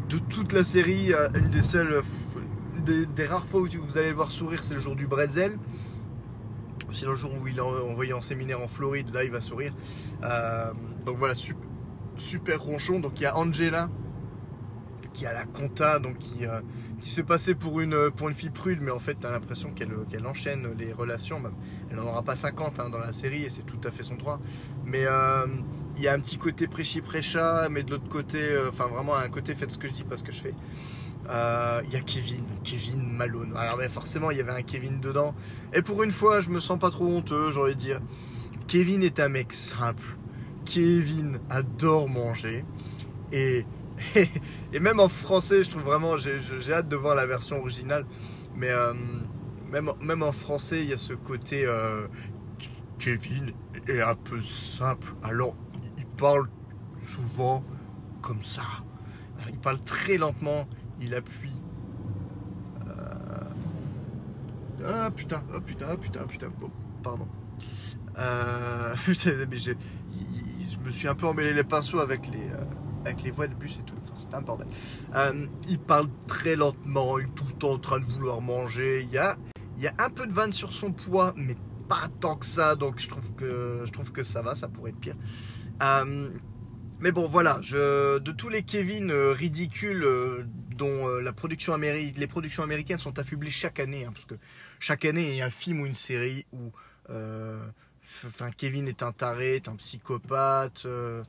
de 0.10 0.18
toute 0.20 0.54
la 0.54 0.64
série, 0.64 1.12
une 1.34 1.50
des 1.50 1.64
seules, 1.64 2.04
des, 2.88 3.26
rares 3.26 3.46
fois 3.46 3.62
où 3.62 3.68
tu- 3.68 3.78
vous 3.78 3.98
allez 3.98 4.10
le 4.10 4.16
voir 4.16 4.32
sourire, 4.32 4.64
c'est 4.64 4.74
le 4.74 4.80
jour 4.80 4.96
du 4.96 5.08
bretzel. 5.08 5.58
C'est 6.92 7.06
le 7.06 7.16
jour 7.16 7.32
où 7.40 7.48
il 7.48 7.58
est 7.58 7.62
envoyé 7.62 8.14
en 8.14 8.22
séminaire 8.22 8.62
en 8.62 8.68
Floride, 8.68 9.14
là 9.14 9.24
il 9.24 9.32
va 9.32 9.42
sourire. 9.42 9.74
Euh, 10.24 10.72
donc 11.06 11.18
voilà, 11.18 11.34
super, 12.16 12.62
ronchon. 12.62 13.00
Donc 13.00 13.20
il 13.20 13.24
y 13.24 13.26
a 13.26 13.38
Angela 13.38 13.90
qui 15.14 15.26
a 15.26 15.34
la 15.34 15.46
compta, 15.46 16.00
donc 16.00 16.18
qui, 16.20 16.46
euh, 16.46 16.62
qui 17.02 17.10
se 17.10 17.22
pour 17.54 17.82
une, 17.82 18.12
pour 18.12 18.30
une 18.30 18.36
fille 18.36 18.52
prude, 18.52 18.80
mais 18.82 18.92
en 18.92 19.00
fait 19.00 19.16
t'as 19.20 19.32
l'impression 19.32 19.72
qu'elle 19.72 20.28
enchaîne 20.28 20.68
les 20.78 20.94
relations. 20.94 21.42
Elle 21.90 21.98
n'en 21.98 22.04
aura 22.04 22.22
pas 22.24 22.36
50 22.36 22.80
hein, 22.80 22.90
dans 22.90 23.00
la 23.00 23.14
série 23.14 23.44
et 23.44 23.50
c'est 23.50 23.66
tout 23.66 23.82
à 23.84 23.92
fait 23.92 24.04
son 24.04 24.16
droit. 24.16 24.40
Mais 24.86 25.06
euh, 25.06 25.48
il 25.98 26.04
y 26.04 26.08
a 26.08 26.14
un 26.14 26.20
petit 26.20 26.38
côté 26.38 26.68
prêchi 26.68 27.02
prêcha, 27.02 27.68
mais 27.70 27.84
de 27.84 27.92
l'autre 27.92 28.08
côté, 28.08 28.40
euh, 28.40 28.70
enfin 28.70 28.86
vraiment 28.86 29.16
un 29.16 29.30
côté 29.30 29.56
faites 29.56 29.72
ce 29.72 29.78
que 29.78 29.88
je 29.88 29.94
dis, 29.94 30.04
pas 30.04 30.18
ce 30.18 30.24
que 30.24 30.32
je 30.32 30.40
fais. 30.40 30.54
Euh, 31.30 31.82
Il 31.86 31.94
y 31.94 31.96
a 31.96 32.02
Kevin, 32.02 32.44
Kevin 32.64 33.02
Malone. 33.02 33.54
Alors 33.56 33.78
mais 33.78 33.90
forcément 33.90 34.32
il 34.32 34.38
y 34.38 34.42
avait 34.42 34.52
un 34.52 34.62
Kevin 34.62 35.00
dedans. 35.00 35.36
Et 35.74 35.82
pour 35.82 36.04
une 36.04 36.12
fois 36.12 36.42
je 36.42 36.50
me 36.50 36.60
sens 36.60 36.80
pas 36.80 36.90
trop 36.90 37.08
honteux, 37.08 37.52
j'aurais 37.52 37.76
dire. 37.76 38.00
Kevin 38.68 39.04
est 39.04 39.20
un 39.20 39.30
mec 39.30 39.54
simple. 39.54 40.18
Kevin 40.66 41.40
adore 41.50 42.10
manger. 42.10 42.66
Et, 43.32 43.66
et, 44.74 44.80
même 44.80 45.00
en 45.00 45.08
français, 45.08 45.64
je 45.64 45.72
trouve 45.72 45.84
vraiment, 45.84 46.18
j'ai 46.18 46.74
hâte 46.74 46.90
de 46.90 46.96
voir 46.96 47.16
la 47.16 47.26
version 47.26 47.60
originale. 47.60 48.06
Mais 48.56 48.70
euh, 48.70 48.94
même, 49.72 49.92
même 50.02 50.24
en 50.24 50.32
français, 50.32 50.82
il 50.84 50.90
y 50.90 50.94
a 50.94 50.98
ce 50.98 51.14
côté 51.14 51.66
euh, 51.66 52.08
Kevin 53.00 53.54
est 53.88 54.02
un 54.02 54.16
peu 54.16 54.42
simple. 54.42 55.14
Alors, 55.24 55.56
il 55.98 56.06
parle 56.06 56.48
souvent 56.98 57.64
comme 58.22 58.44
ça. 58.44 58.64
Il 59.50 59.60
parle 59.60 59.82
très 59.84 60.18
lentement. 60.18 60.68
Il 61.02 61.14
appuie. 61.16 61.54
Euh, 62.88 63.44
Ah 64.86 65.12
putain, 65.12 65.44
oh 65.56 65.60
putain, 65.62 65.88
oh 65.94 65.98
putain, 65.98 66.22
oh 66.24 66.28
putain. 66.28 66.48
Pardon. 67.04 67.28
Euh, 68.18 68.96
mais 69.50 69.58
il- 69.58 70.68
je 70.72 70.80
me 70.86 70.90
suis 70.90 71.08
un 71.08 71.16
peu 71.16 71.28
emmêlé 71.28 71.54
les 71.54 71.64
pinceaux 71.64 72.00
avec 72.00 72.28
les, 72.28 72.38
euh, 72.40 72.64
avec 73.06 73.22
les 73.24 73.32
de 73.32 73.54
bus 73.56 73.78
et 73.80 73.84
tout. 73.84 73.96
Enfin, 74.04 74.14
c'est 74.16 74.34
un 74.34 74.42
bordel. 74.42 74.68
Il 75.68 75.80
parle 75.80 76.08
très 76.28 76.56
lentement, 76.56 77.20
il 77.20 77.26
est 77.26 77.36
tout 77.36 77.46
le 77.46 77.54
temps 77.54 77.74
en 77.74 77.78
train 77.80 78.00
de 78.00 78.06
vouloir 78.06 78.42
manger. 78.42 79.02
Il 79.04 79.10
y 79.12 79.18
a, 79.18 79.38
il 79.78 79.84
y 79.84 79.88
a 79.88 79.94
un 80.00 80.10
peu 80.10 80.26
de 80.28 80.32
vanne 80.34 80.54
sur 80.54 80.72
son 80.74 80.92
poids, 80.92 81.34
mais 81.36 81.56
pas 81.90 82.08
tant 82.20 82.36
que 82.36 82.46
ça. 82.46 82.76
Donc 82.76 83.00
je 83.00 83.10
trouve 83.10 83.34
que, 83.34 83.82
je 83.86 83.92
trouve 83.92 84.12
que 84.12 84.24
ça 84.24 84.42
va, 84.42 84.56
ça 84.56 84.68
pourrait 84.68 84.92
être 84.92 85.00
pire. 85.00 85.16
Mais 87.00 87.12
bon, 87.12 87.28
voilà, 87.28 87.60
je, 87.62 88.18
de 88.18 88.32
tous 88.32 88.50
les 88.50 88.64
Kevin 88.64 89.12
ridicules 89.12 90.48
dont 90.78 91.08
euh, 91.08 91.22
la 91.22 91.34
production 91.34 91.76
les 91.78 92.28
productions 92.28 92.64
américaines 92.64 93.00
sont 93.00 93.18
affublées 93.20 93.50
chaque 93.50 93.80
année, 93.80 94.06
hein, 94.06 94.12
parce 94.14 94.26
que 94.26 94.36
chaque 94.80 95.06
année 95.06 95.30
il 95.32 95.36
y 95.36 95.42
a 95.42 95.46
un 95.46 95.50
film 95.50 95.82
ou 95.82 95.86
une 95.86 95.96
série 95.96 96.46
où 96.54 96.72
euh, 97.10 97.66
Kevin 98.58 98.88
est 98.88 99.04
un 99.04 99.12
taré, 99.12 99.56
est 99.56 99.68
un 99.68 99.76
psychopathe, 99.76 100.84
euh, 100.86 101.24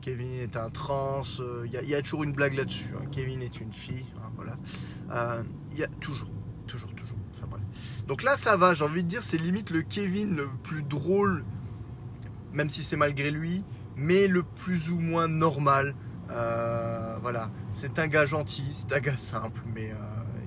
Kevin 0.00 0.32
est 0.40 0.56
un 0.56 0.70
trans, 0.70 1.22
il 1.64 1.70
y, 1.70 1.94
a- 1.94 2.02
toujours 2.02 2.24
une 2.24 2.32
blague 2.32 2.54
là-dessus. 2.54 2.88
hein. 2.96 3.04
Kevin 3.12 3.42
est 3.42 3.60
une 3.60 3.72
fille, 3.72 4.06
hein, 4.16 4.30
voilà. 4.36 4.56
Il 5.72 5.78
y 5.78 5.84
a 5.84 5.88
toujours, 6.00 6.30
toujours, 6.66 6.92
toujours. 6.94 7.16
Enfin 7.36 7.46
bref. 7.50 7.62
Donc 8.06 8.22
là, 8.22 8.36
ça 8.36 8.56
va. 8.56 8.74
J'ai 8.74 8.84
envie 8.84 9.02
de 9.02 9.08
dire, 9.08 9.22
c'est 9.22 9.36
limite 9.38 9.70
le 9.70 9.82
Kevin 9.82 10.34
le 10.34 10.48
plus 10.62 10.82
drôle, 10.82 11.44
même 12.52 12.70
si 12.70 12.82
c'est 12.82 12.96
malgré 12.96 13.30
lui, 13.30 13.64
mais 13.96 14.26
le 14.26 14.42
plus 14.42 14.88
ou 14.88 14.98
moins 14.98 15.28
normal. 15.28 15.94
Euh, 16.30 17.16
voilà, 17.22 17.50
c'est 17.72 17.98
un 17.98 18.06
gars 18.06 18.26
gentil, 18.26 18.66
c'est 18.72 18.92
un 18.92 19.00
gars 19.00 19.16
simple, 19.16 19.60
mais 19.74 19.90
euh, 19.92 19.94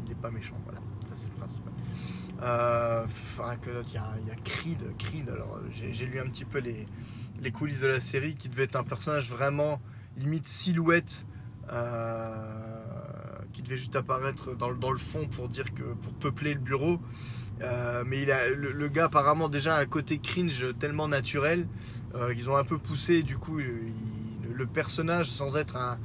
il 0.04 0.10
n'est 0.10 0.16
pas 0.16 0.30
méchant. 0.32 0.56
Voilà, 0.66 0.80
ça 1.10 1.16
c'est 1.16 1.30
le 1.30 1.36
principal. 1.36 1.74
Euh, 2.44 3.06
il 3.88 3.94
y 3.94 3.98
a, 3.98 4.36
Creed, 4.44 4.96
Creed. 4.98 5.30
Alors 5.30 5.60
j'ai 5.72 6.06
lu 6.06 6.20
un 6.20 6.24
petit 6.28 6.46
peu 6.46 6.60
les, 6.60 6.88
les 7.42 7.52
coulisses 7.52 7.82
de 7.82 7.88
la 7.88 8.02
série, 8.02 8.36
qui 8.36 8.50
devait 8.50 8.64
être 8.64 8.76
un 8.76 8.84
personnage 8.84 9.30
vraiment 9.30 9.82
limite 10.18 10.48
silhouette, 10.48 11.26
euh, 11.72 12.36
qui 13.54 13.62
devait 13.64 13.78
juste 13.78 13.96
apparaître 13.96 14.56
dans, 14.56 14.70
le- 14.70 14.78
dans 14.78 14.92
le 14.92 14.98
fond 15.00 15.28
pour 15.28 15.50
dire 15.50 15.74
que 15.74 15.84
pour 15.84 16.14
peupler 16.14 16.54
le 16.54 16.60
bureau. 16.60 17.00
Mais 18.08 18.24
il 18.24 18.32
a, 18.32 18.50
le, 18.50 18.88
gars 18.88 19.06
apparemment 19.06 19.48
déjà 19.48 19.76
a 19.76 19.82
un 19.82 19.86
côté 19.86 20.18
cringe 20.18 20.66
tellement 20.80 21.08
naturel 21.08 21.68
qu'ils 22.34 22.50
ont 22.50 22.58
un 22.58 22.64
peu 22.64 22.80
poussé. 22.80 23.22
Du 23.22 23.38
coup, 23.38 23.60
le 24.62 24.68
personnage, 24.68 25.30
sans 25.30 25.56
être 25.58 25.76
un, 25.76 26.00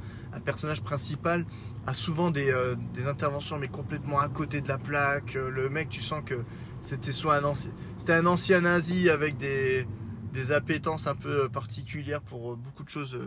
personnage 0.45 0.81
principal, 0.81 1.45
a 1.87 1.93
souvent 1.93 2.29
des, 2.29 2.51
euh, 2.51 2.75
des 2.93 3.07
interventions 3.07 3.57
mais 3.57 3.69
complètement 3.69 4.19
à 4.19 4.29
côté 4.29 4.61
de 4.61 4.67
la 4.67 4.77
plaque. 4.77 5.35
Euh, 5.35 5.49
Le 5.49 5.69
mec, 5.69 5.89
tu 5.89 6.01
sens 6.01 6.21
que 6.23 6.43
c'était 6.81 7.11
soit 7.11 7.35
un 7.35 7.43
ancien, 7.43 7.71
c'était 7.97 8.21
nazi 8.61 9.09
avec 9.09 9.37
des, 9.37 9.87
des 10.33 10.51
appétences 10.51 11.07
un 11.07 11.15
peu 11.15 11.45
euh, 11.45 11.49
particulières 11.49 12.21
pour 12.21 12.55
beaucoup 12.55 12.83
de 12.83 12.89
choses 12.89 13.17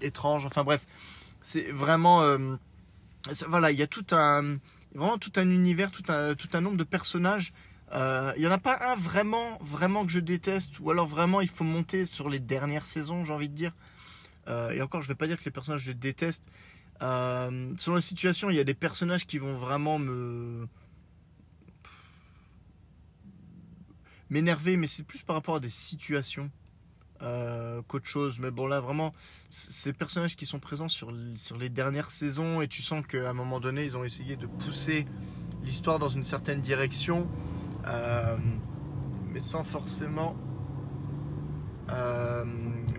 étranges. 0.00 0.44
Enfin 0.46 0.64
bref, 0.64 0.86
c'est 1.40 1.72
vraiment, 1.72 2.22
voilà, 3.48 3.70
il 3.70 3.78
y 3.78 3.82
a 3.82 3.86
tout 3.86 4.06
un, 4.12 4.58
univers, 5.36 5.90
tout 5.90 6.04
un, 6.08 6.34
tout 6.34 6.48
un 6.52 6.60
nombre 6.60 6.76
de 6.76 6.84
personnages. 6.84 7.52
Il 7.92 8.42
y 8.42 8.46
en 8.46 8.52
a 8.52 8.58
pas 8.58 8.78
un 8.92 8.96
vraiment, 8.96 9.58
vraiment 9.60 10.04
que 10.04 10.12
je 10.12 10.20
déteste, 10.20 10.78
ou 10.80 10.90
alors 10.90 11.06
vraiment 11.06 11.40
il 11.40 11.48
faut 11.48 11.64
monter 11.64 12.06
sur 12.06 12.28
les 12.28 12.40
dernières 12.40 12.86
saisons, 12.86 13.24
j'ai 13.24 13.32
envie 13.32 13.48
de 13.48 13.54
dire. 13.54 13.72
Euh, 14.48 14.70
et 14.70 14.82
encore, 14.82 15.02
je 15.02 15.08
vais 15.08 15.14
pas 15.14 15.26
dire 15.26 15.38
que 15.38 15.44
les 15.44 15.50
personnages 15.50 15.82
je 15.82 15.88
les 15.88 15.94
déteste. 15.94 16.48
Euh, 17.02 17.72
selon 17.76 17.96
la 17.96 18.02
situation, 18.02 18.50
il 18.50 18.56
y 18.56 18.60
a 18.60 18.64
des 18.64 18.74
personnages 18.74 19.26
qui 19.26 19.38
vont 19.38 19.56
vraiment 19.56 19.98
me 19.98 20.66
m'énerver, 24.30 24.76
mais 24.76 24.86
c'est 24.86 25.04
plus 25.04 25.22
par 25.22 25.36
rapport 25.36 25.56
à 25.56 25.60
des 25.60 25.70
situations 25.70 26.50
euh, 27.22 27.82
qu'autre 27.82 28.06
chose. 28.06 28.38
Mais 28.38 28.50
bon, 28.50 28.66
là, 28.66 28.80
vraiment, 28.80 29.14
ces 29.50 29.92
personnages 29.92 30.34
qui 30.34 30.46
sont 30.46 30.58
présents 30.58 30.88
sur, 30.88 31.12
sur 31.34 31.56
les 31.56 31.68
dernières 31.68 32.10
saisons, 32.10 32.60
et 32.60 32.68
tu 32.68 32.82
sens 32.82 33.06
qu'à 33.06 33.30
un 33.30 33.34
moment 33.34 33.60
donné, 33.60 33.84
ils 33.84 33.96
ont 33.96 34.04
essayé 34.04 34.36
de 34.36 34.46
pousser 34.46 35.06
l'histoire 35.62 35.98
dans 35.98 36.08
une 36.08 36.24
certaine 36.24 36.60
direction, 36.60 37.28
mais 39.32 39.40
sans 39.40 39.62
forcément. 39.62 40.36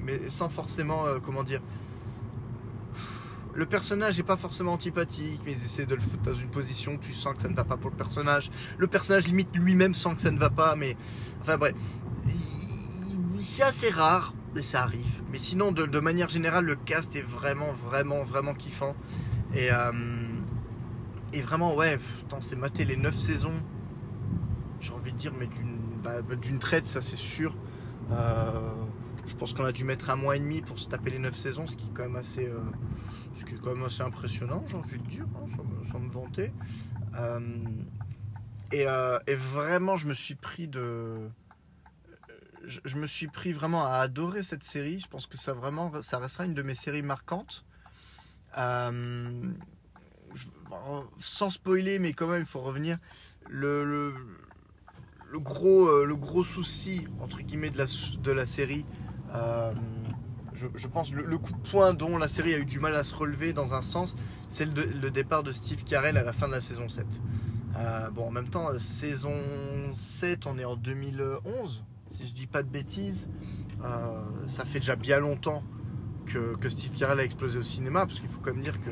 Mais 0.06 0.30
sans 0.30 0.50
forcément, 0.50 1.06
euh, 1.06 1.18
comment 1.24 1.44
dire. 1.44 1.62
Le 3.54 3.66
personnage 3.66 4.18
n'est 4.18 4.24
pas 4.24 4.36
forcément 4.36 4.74
antipathique, 4.74 5.40
mais 5.46 5.54
ils 5.54 5.64
essaient 5.64 5.86
de 5.86 5.96
le 5.96 6.02
foutre 6.02 6.24
dans 6.24 6.34
une 6.34 6.50
position 6.50 6.94
où 6.94 6.98
tu 6.98 7.14
sens 7.14 7.36
que 7.36 7.42
ça 7.42 7.48
ne 7.48 7.56
va 7.56 7.64
pas 7.64 7.78
pour 7.78 7.90
le 7.90 7.96
personnage. 7.96 8.52
Le 8.78 8.88
personnage 8.88 9.28
limite 9.28 9.48
lui-même 9.56 9.94
sent 9.94 10.16
que 10.16 10.22
ça 10.22 10.32
ne 10.32 10.38
va 10.38 10.50
pas, 10.50 10.76
mais 10.76 10.98
enfin 11.42 11.58
bref, 11.58 11.74
c'est 13.40 13.64
assez 13.64 13.90
rare, 13.90 14.34
mais 14.54 14.62
ça 14.62 14.84
arrive. 14.84 15.22
Mais 15.32 15.38
sinon, 15.38 15.72
de, 15.72 16.00
manière 16.00 16.28
générale, 16.28 16.66
le 16.66 16.76
cast 16.76 17.16
est 17.16 17.22
vraiment, 17.22 17.72
vraiment, 17.72 18.24
vraiment 18.24 18.54
kiffant. 18.54 18.96
Et, 19.54 19.72
euh, 19.72 19.92
et 21.32 21.42
vraiment, 21.42 21.76
ouais, 21.76 21.98
attends, 22.26 22.42
c'est 22.42 22.58
maté 22.58 22.84
les 22.84 22.98
9 22.98 23.16
saisons. 23.16 23.52
j'ai 24.82 24.92
envie 24.92 25.14
de 25.14 25.18
dire, 25.18 25.32
mais 25.40 25.48
d'une 25.48 26.58
bah, 26.58 26.60
traite, 26.60 26.88
ça 26.88 27.02
c'est 27.02 27.16
sûr. 27.16 27.56
Euh, 28.12 28.74
je 29.28 29.36
pense 29.36 29.54
qu'on 29.54 29.66
a 29.66 29.72
dû 29.72 29.84
mettre 29.84 30.10
un 30.10 30.16
mois 30.16 30.36
et 30.36 30.40
demi 30.40 30.62
pour 30.62 30.80
se 30.80 30.88
taper 30.88 31.10
les 31.10 31.20
9 31.20 31.36
saisons, 31.36 31.68
ce 31.68 31.76
qui 31.76 31.88
est 31.88 31.94
quand 31.94 32.04
même 32.04 32.16
assez, 32.16 32.48
euh, 32.48 32.60
ce 33.36 33.44
qui 33.44 33.56
est 33.56 33.58
quand 33.58 33.76
même 33.76 33.86
assez 33.86 34.02
impressionnant, 34.02 34.64
j'ai 34.68 34.76
envie 34.76 35.00
de 35.00 35.08
dire, 35.08 35.26
hein, 35.36 35.48
sans, 35.92 36.00
me, 36.00 36.10
vanter. 36.10 36.52
Euh, 37.16 37.40
et, 38.72 38.88
euh, 38.88 39.20
et, 39.28 39.36
vraiment, 39.36 39.98
je 39.98 40.08
me 40.08 40.14
suis 40.14 40.36
pris 40.36 40.68
de. 40.68 41.16
Je, 42.64 42.98
me 42.98 43.06
suis 43.06 43.28
pris 43.28 43.54
vraiment 43.54 43.86
à 43.86 43.98
adorer 43.98 44.42
cette 44.42 44.64
série. 44.64 45.00
Je 45.00 45.08
pense 45.08 45.28
que 45.28 45.38
ça 45.38 45.54
vraiment, 45.54 46.02
ça 46.02 46.18
restera 46.18 46.46
une 46.46 46.56
de 46.56 46.64
mes 46.64 46.74
séries 46.74 47.04
marquantes. 47.04 47.64
Sans 51.20 51.50
spoiler, 51.50 52.00
mais 52.00 52.14
quand 52.14 52.28
même, 52.28 52.42
il 52.42 52.48
faut 52.48 52.62
revenir. 52.62 52.98
Le, 53.48 54.14
gros, 55.34 56.04
le 56.04 56.16
gros 56.16 56.44
souci 56.44 57.08
entre 57.20 57.42
guillemets 57.42 57.70
de 57.70 58.32
la 58.32 58.46
série, 58.48 58.84
euh, 59.36 59.74
je, 60.54 60.88
pense 60.88 61.12
le, 61.12 61.26
le, 61.26 61.38
coup 61.38 61.52
de 61.52 61.70
poing 61.70 61.94
dont 61.94 62.18
la 62.18 62.28
série 62.28 62.54
a 62.54 62.60
eu 62.60 62.66
du 62.66 62.80
mal 62.80 62.96
à 62.96 63.04
se 63.04 63.14
relever 63.14 63.54
dans 63.54 63.74
un 63.74 63.82
sens, 63.82 64.16
c'est 64.48 64.66
le, 64.66 65.12
départ 65.12 65.44
de 65.44 65.52
Steve 65.52 65.84
Carell 65.84 66.18
à 66.18 66.24
la 66.24 66.34
fin 66.34 66.48
de 66.48 66.54
la 66.54 66.62
saison 66.62 66.88
7. 66.88 67.06
Euh, 67.78 68.10
bon, 68.10 68.28
en 68.28 68.32
même 68.32 68.48
temps, 68.48 68.68
saison 68.80 69.34
7, 69.94 70.48
on 70.48 70.58
est 70.58 70.66
en 70.66 70.76
2011, 70.76 71.84
si 72.10 72.28
je 72.28 72.34
dis 72.34 72.48
pas 72.48 72.64
de 72.64 72.70
bêtises. 72.70 73.30
Euh, 73.84 74.22
ça 74.48 74.64
fait 74.66 74.80
déjà 74.80 74.96
bien 74.96 75.20
longtemps 75.20 75.64
que, 76.26 76.70
Steve 76.70 76.94
Carell 76.94 77.20
a 77.20 77.24
explosé 77.24 77.60
au 77.60 77.64
cinéma, 77.64 78.06
parce 78.06 78.20
qu'il 78.20 78.30
faut 78.30 78.40
quand 78.40 78.54
même 78.54 78.64
dire 78.64 78.80
que 78.82 78.92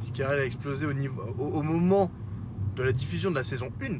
Steve 0.00 0.12
Carell 0.12 0.40
a 0.40 0.44
explosé 0.44 0.86
au 0.86 1.62
moment 1.62 2.10
de 2.76 2.82
la 2.82 2.92
diffusion 2.92 3.30
de 3.30 3.36
la 3.36 3.44
saison 3.44 3.70
1. 3.80 3.94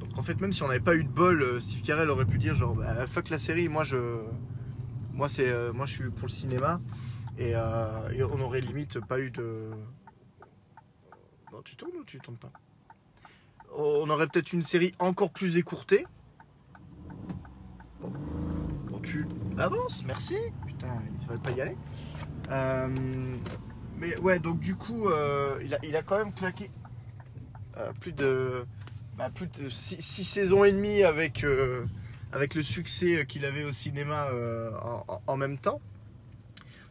Donc 0.00 0.18
en 0.18 0.22
fait, 0.22 0.40
même 0.40 0.52
si 0.52 0.62
on 0.62 0.68
n'avait 0.68 0.80
pas 0.80 0.94
eu 0.94 1.04
de 1.04 1.08
bol, 1.08 1.60
Steve 1.60 1.82
Carell 1.82 2.10
aurait 2.10 2.26
pu 2.26 2.38
dire 2.38 2.54
genre 2.54 2.74
bah, 2.74 3.06
fuck 3.06 3.30
la 3.30 3.38
série, 3.38 3.68
moi 3.68 3.82
je, 3.82 3.96
moi 5.14 5.28
c'est, 5.28 5.48
euh, 5.48 5.72
moi 5.72 5.86
je 5.86 5.92
suis 5.92 6.10
pour 6.10 6.26
le 6.26 6.32
cinéma 6.32 6.80
et, 7.38 7.52
euh, 7.54 8.10
et, 8.10 8.22
on 8.22 8.40
aurait 8.40 8.60
limite 8.60 9.00
pas 9.00 9.20
eu 9.20 9.30
de. 9.30 9.70
Non, 11.52 11.62
tu 11.62 11.76
tournes 11.76 11.96
ou 11.98 12.04
tu 12.04 12.18
tournes 12.18 12.36
pas? 12.36 12.52
On 13.76 14.08
aurait 14.10 14.28
peut-être 14.28 14.52
une 14.52 14.62
série 14.62 14.92
encore 14.98 15.30
plus 15.30 15.56
écourtée. 15.56 16.06
Bon, 18.00 18.12
quand 18.88 19.00
tu 19.00 19.26
avances, 19.58 20.04
merci. 20.04 20.36
Putain, 20.66 20.94
il 21.20 21.26
fallait 21.26 21.40
pas 21.40 21.50
y 21.50 21.60
aller. 21.60 21.76
Euh, 22.50 22.88
mais 23.98 24.16
ouais, 24.20 24.38
donc 24.38 24.60
du 24.60 24.76
coup, 24.76 25.08
il, 25.60 25.74
a, 25.74 25.84
il 25.84 25.96
a 25.96 26.02
quand 26.02 26.18
même 26.18 26.32
claqué 26.32 26.70
plus 28.00 28.12
de 28.12 28.64
bah, 29.16 29.30
plus 29.30 29.48
de 29.48 29.68
6 29.68 30.00
saisons 30.24 30.62
et 30.62 30.70
demie 30.70 31.02
avec, 31.02 31.44
avec 32.34 32.54
le 32.54 32.62
succès 32.62 33.24
qu'il 33.26 33.44
avait 33.44 33.64
au 33.64 33.72
cinéma 33.72 34.28
euh, 34.32 34.70
en, 35.26 35.36
même 35.36 35.56
temps. 35.56 35.80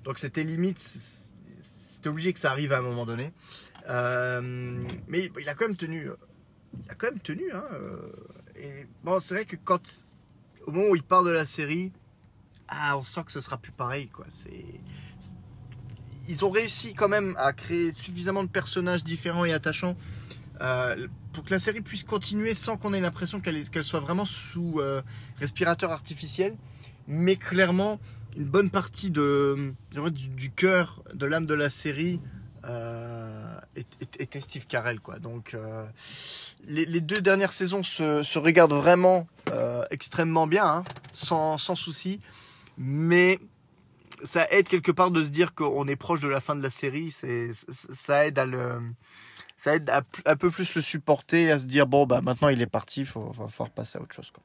Donc 0.05 0.17
c'était 0.17 0.43
limite, 0.43 0.79
c'était 0.79 2.07
obligé 2.07 2.33
que 2.33 2.39
ça 2.39 2.51
arrive 2.51 2.71
à 2.71 2.77
un 2.79 2.81
moment 2.81 3.05
donné. 3.05 3.33
Euh, 3.89 4.81
mais 5.09 5.29
il 5.37 5.49
a 5.49 5.53
quand 5.53 5.67
même 5.67 5.75
tenu, 5.75 6.09
il 6.85 6.91
a 6.91 6.95
quand 6.95 7.11
même 7.11 7.19
tenu. 7.19 7.51
Hein, 7.51 7.65
bon, 9.03 9.19
c'est 9.19 9.35
vrai 9.35 9.45
que 9.45 9.57
quand, 9.57 10.05
au 10.65 10.71
moment 10.71 10.89
où 10.89 10.95
il 10.95 11.03
part 11.03 11.23
de 11.23 11.31
la 11.31 11.45
série, 11.45 11.91
ah, 12.69 12.97
on 12.97 13.03
sent 13.03 13.23
que 13.25 13.31
ce 13.33 13.41
sera 13.41 13.57
plus 13.57 13.73
pareil, 13.73 14.07
quoi. 14.07 14.25
C'est, 14.29 14.79
ils 16.29 16.45
ont 16.45 16.49
réussi 16.49 16.93
quand 16.93 17.09
même 17.09 17.35
à 17.37 17.51
créer 17.51 17.91
suffisamment 17.93 18.43
de 18.43 18.49
personnages 18.49 19.03
différents 19.03 19.43
et 19.43 19.51
attachants 19.51 19.97
euh, 20.61 21.07
pour 21.33 21.43
que 21.43 21.51
la 21.51 21.59
série 21.59 21.81
puisse 21.81 22.03
continuer 22.03 22.55
sans 22.55 22.77
qu'on 22.77 22.93
ait 22.93 23.01
l'impression 23.01 23.41
qu'elle 23.41 23.69
qu 23.69 23.83
soit 23.83 23.99
vraiment 23.99 24.25
sous 24.25 24.79
euh, 24.79 25.01
respirateur 25.39 25.91
artificiel. 25.91 26.55
Mais 27.07 27.35
clairement, 27.35 27.99
une 28.37 28.45
bonne 28.45 28.69
partie 28.69 29.11
du, 29.11 30.51
cœur, 30.55 31.03
de 31.13 31.25
l'âme 31.25 31.45
de 31.45 31.53
la 31.53 31.69
série 31.69 32.19
euh, 32.65 33.59
était 34.19 34.39
Steve 34.39 34.67
Carell. 34.67 34.99
Quoi. 34.99 35.19
Donc, 35.19 35.53
euh, 35.53 35.85
les, 36.65 37.01
deux 37.01 37.21
dernières 37.21 37.53
saisons 37.53 37.83
se, 37.83 38.39
regardent 38.39 38.73
vraiment 38.73 39.27
euh, 39.51 39.83
extrêmement 39.91 40.47
bien, 40.47 40.65
hein, 40.65 40.83
sans, 41.13 41.57
sans 41.57 41.75
souci. 41.75 42.21
Mais 42.77 43.39
ça 44.23 44.47
aide 44.51 44.67
quelque 44.67 44.91
part 44.91 45.11
de 45.11 45.23
se 45.23 45.29
dire 45.29 45.53
qu'on 45.53 45.87
est 45.87 45.95
proche 45.95 46.21
de 46.21 46.29
la 46.29 46.39
fin 46.39 46.55
de 46.55 46.63
la 46.63 46.69
série. 46.69 47.13
Ça 47.69 48.25
aide 48.25 48.39
à 48.39 48.45
le 48.45 48.79
ça 49.63 49.75
aide 49.75 49.89
à 49.89 50.01
un 50.25 50.35
peu 50.35 50.51
plus 50.51 50.75
le 50.75 50.81
supporter, 50.81 51.49
à 51.49 51.57
se 51.57 51.65
dire 51.65 51.87
bon 51.87 52.05
bah 52.05 52.19
maintenant 52.21 52.49
il 52.49 52.61
est 52.61 52.67
parti, 52.67 53.01
il 53.01 53.05
faut, 53.05 53.31
faut, 53.49 53.63
repasser 53.63 53.97
à 53.97 54.01
autre 54.01 54.13
chose. 54.13 54.29
Quoi. 54.31 54.43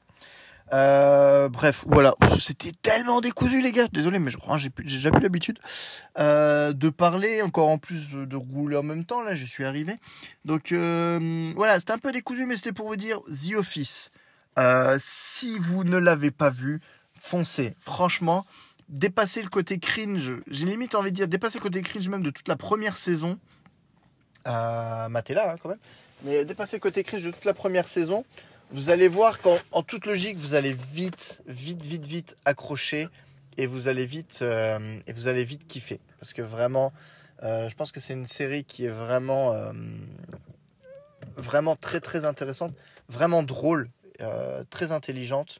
Euh, 0.71 1.49
bref, 1.49 1.83
voilà, 1.87 2.15
c'était 2.39 2.71
tellement 2.81 3.19
décousu 3.19 3.61
les 3.61 3.73
gars, 3.73 3.87
désolé 3.91 4.19
mais 4.19 4.31
je 4.31 4.37
crois 4.37 4.57
j'ai 4.57 4.69
déjà 4.77 5.11
plus 5.11 5.21
l'habitude 5.21 5.59
euh, 6.19 6.71
de 6.71 6.89
parler, 6.89 7.41
encore 7.41 7.67
en 7.67 7.77
plus 7.77 8.11
de 8.11 8.35
rouler 8.37 8.77
en 8.77 8.83
même 8.83 9.03
temps, 9.03 9.21
là 9.21 9.35
je 9.35 9.45
suis 9.45 9.65
arrivé. 9.65 9.95
Donc 10.45 10.71
euh, 10.71 11.51
voilà, 11.57 11.79
c'était 11.81 11.93
un 11.93 11.97
peu 11.97 12.13
décousu 12.13 12.45
mais 12.45 12.55
c'était 12.55 12.71
pour 12.71 12.87
vous 12.87 12.95
dire 12.95 13.19
The 13.23 13.55
Office. 13.55 14.11
Si 14.99 15.57
vous 15.57 15.83
ne 15.83 15.97
l'avez 15.97 16.31
pas 16.31 16.49
vu, 16.49 16.79
foncez, 17.19 17.75
franchement, 17.79 18.45
dépassez 18.87 19.41
le 19.41 19.49
côté 19.49 19.79
cringe, 19.79 20.31
j'ai 20.47 20.65
limite 20.65 20.95
envie 20.95 21.11
de 21.11 21.15
dire 21.15 21.27
dépasser 21.27 21.57
le 21.57 21.63
côté 21.63 21.81
cringe 21.81 22.07
même 22.07 22.23
de 22.23 22.29
toute 22.29 22.47
la 22.47 22.55
première 22.55 22.95
saison 22.95 23.37
euh, 24.47 25.09
Matela 25.09 25.51
hein, 25.51 25.55
quand 25.61 25.69
même. 25.69 25.79
Mais 26.23 26.45
dépasser 26.45 26.77
le 26.77 26.81
côté 26.81 27.03
crise 27.03 27.23
de 27.23 27.31
toute 27.31 27.45
la 27.45 27.53
première 27.53 27.87
saison, 27.87 28.25
vous 28.71 28.89
allez 28.89 29.07
voir 29.07 29.39
qu'en 29.39 29.57
en 29.71 29.81
toute 29.83 30.05
logique, 30.05 30.37
vous 30.37 30.53
allez 30.53 30.75
vite, 30.93 31.41
vite, 31.47 31.85
vite, 31.85 32.05
vite 32.05 32.35
accrocher 32.45 33.07
et 33.57 33.67
vous 33.67 33.87
allez 33.87 34.05
vite, 34.05 34.39
euh, 34.41 34.99
et 35.07 35.13
vous 35.13 35.27
allez 35.27 35.43
vite 35.43 35.67
kiffer. 35.67 35.99
Parce 36.19 36.33
que 36.33 36.41
vraiment, 36.41 36.93
euh, 37.43 37.67
je 37.67 37.75
pense 37.75 37.91
que 37.91 37.99
c'est 37.99 38.13
une 38.13 38.25
série 38.25 38.63
qui 38.63 38.85
est 38.85 38.89
vraiment, 38.89 39.53
euh, 39.53 39.71
vraiment 41.35 41.75
très, 41.75 41.99
très 41.99 42.25
intéressante, 42.25 42.73
vraiment 43.07 43.43
drôle, 43.43 43.89
très 44.69 44.91
intelligente. 44.91 45.59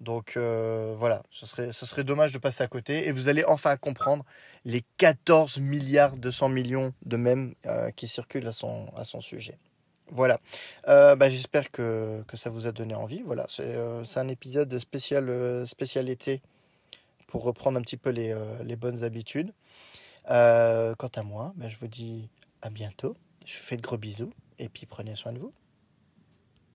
Donc 0.00 0.34
euh, 0.36 0.94
voilà, 0.96 1.22
ce 1.30 1.46
serait, 1.46 1.72
ce 1.72 1.86
serait 1.86 2.04
dommage 2.04 2.32
de 2.32 2.38
passer 2.38 2.62
à 2.62 2.68
côté. 2.68 3.08
Et 3.08 3.12
vous 3.12 3.28
allez 3.28 3.44
enfin 3.46 3.76
comprendre 3.76 4.24
les 4.64 4.84
14 4.98 5.58
milliards 5.60 6.16
200 6.16 6.48
millions 6.48 6.92
de 7.04 7.16
mèmes 7.16 7.54
euh, 7.66 7.90
qui 7.90 8.08
circulent 8.08 8.46
à 8.46 8.52
son, 8.52 8.88
à 8.96 9.04
son 9.04 9.20
sujet. 9.20 9.58
Voilà, 10.10 10.38
euh, 10.88 11.16
bah, 11.16 11.30
j'espère 11.30 11.70
que, 11.70 12.22
que 12.28 12.36
ça 12.36 12.50
vous 12.50 12.66
a 12.66 12.72
donné 12.72 12.94
envie. 12.94 13.22
Voilà, 13.22 13.46
c'est 13.48 13.74
euh, 13.76 14.04
un 14.16 14.28
épisode 14.28 14.78
spécial, 14.78 15.66
spécial 15.66 16.08
été 16.10 16.42
pour 17.26 17.42
reprendre 17.42 17.78
un 17.78 17.82
petit 17.82 17.96
peu 17.96 18.10
les, 18.10 18.36
les 18.64 18.76
bonnes 18.76 19.02
habitudes. 19.02 19.52
quant 20.26 21.10
à 21.14 21.22
moi, 21.22 21.52
bah, 21.56 21.68
je 21.68 21.78
vous 21.78 21.88
dis 21.88 22.28
à 22.62 22.70
bientôt. 22.70 23.16
Je 23.46 23.58
vous 23.58 23.64
fais 23.64 23.76
de 23.76 23.82
gros 23.82 23.98
bisous 23.98 24.32
et 24.58 24.68
puis 24.68 24.86
prenez 24.86 25.14
soin 25.14 25.32
de 25.32 25.38
vous. 25.38 25.52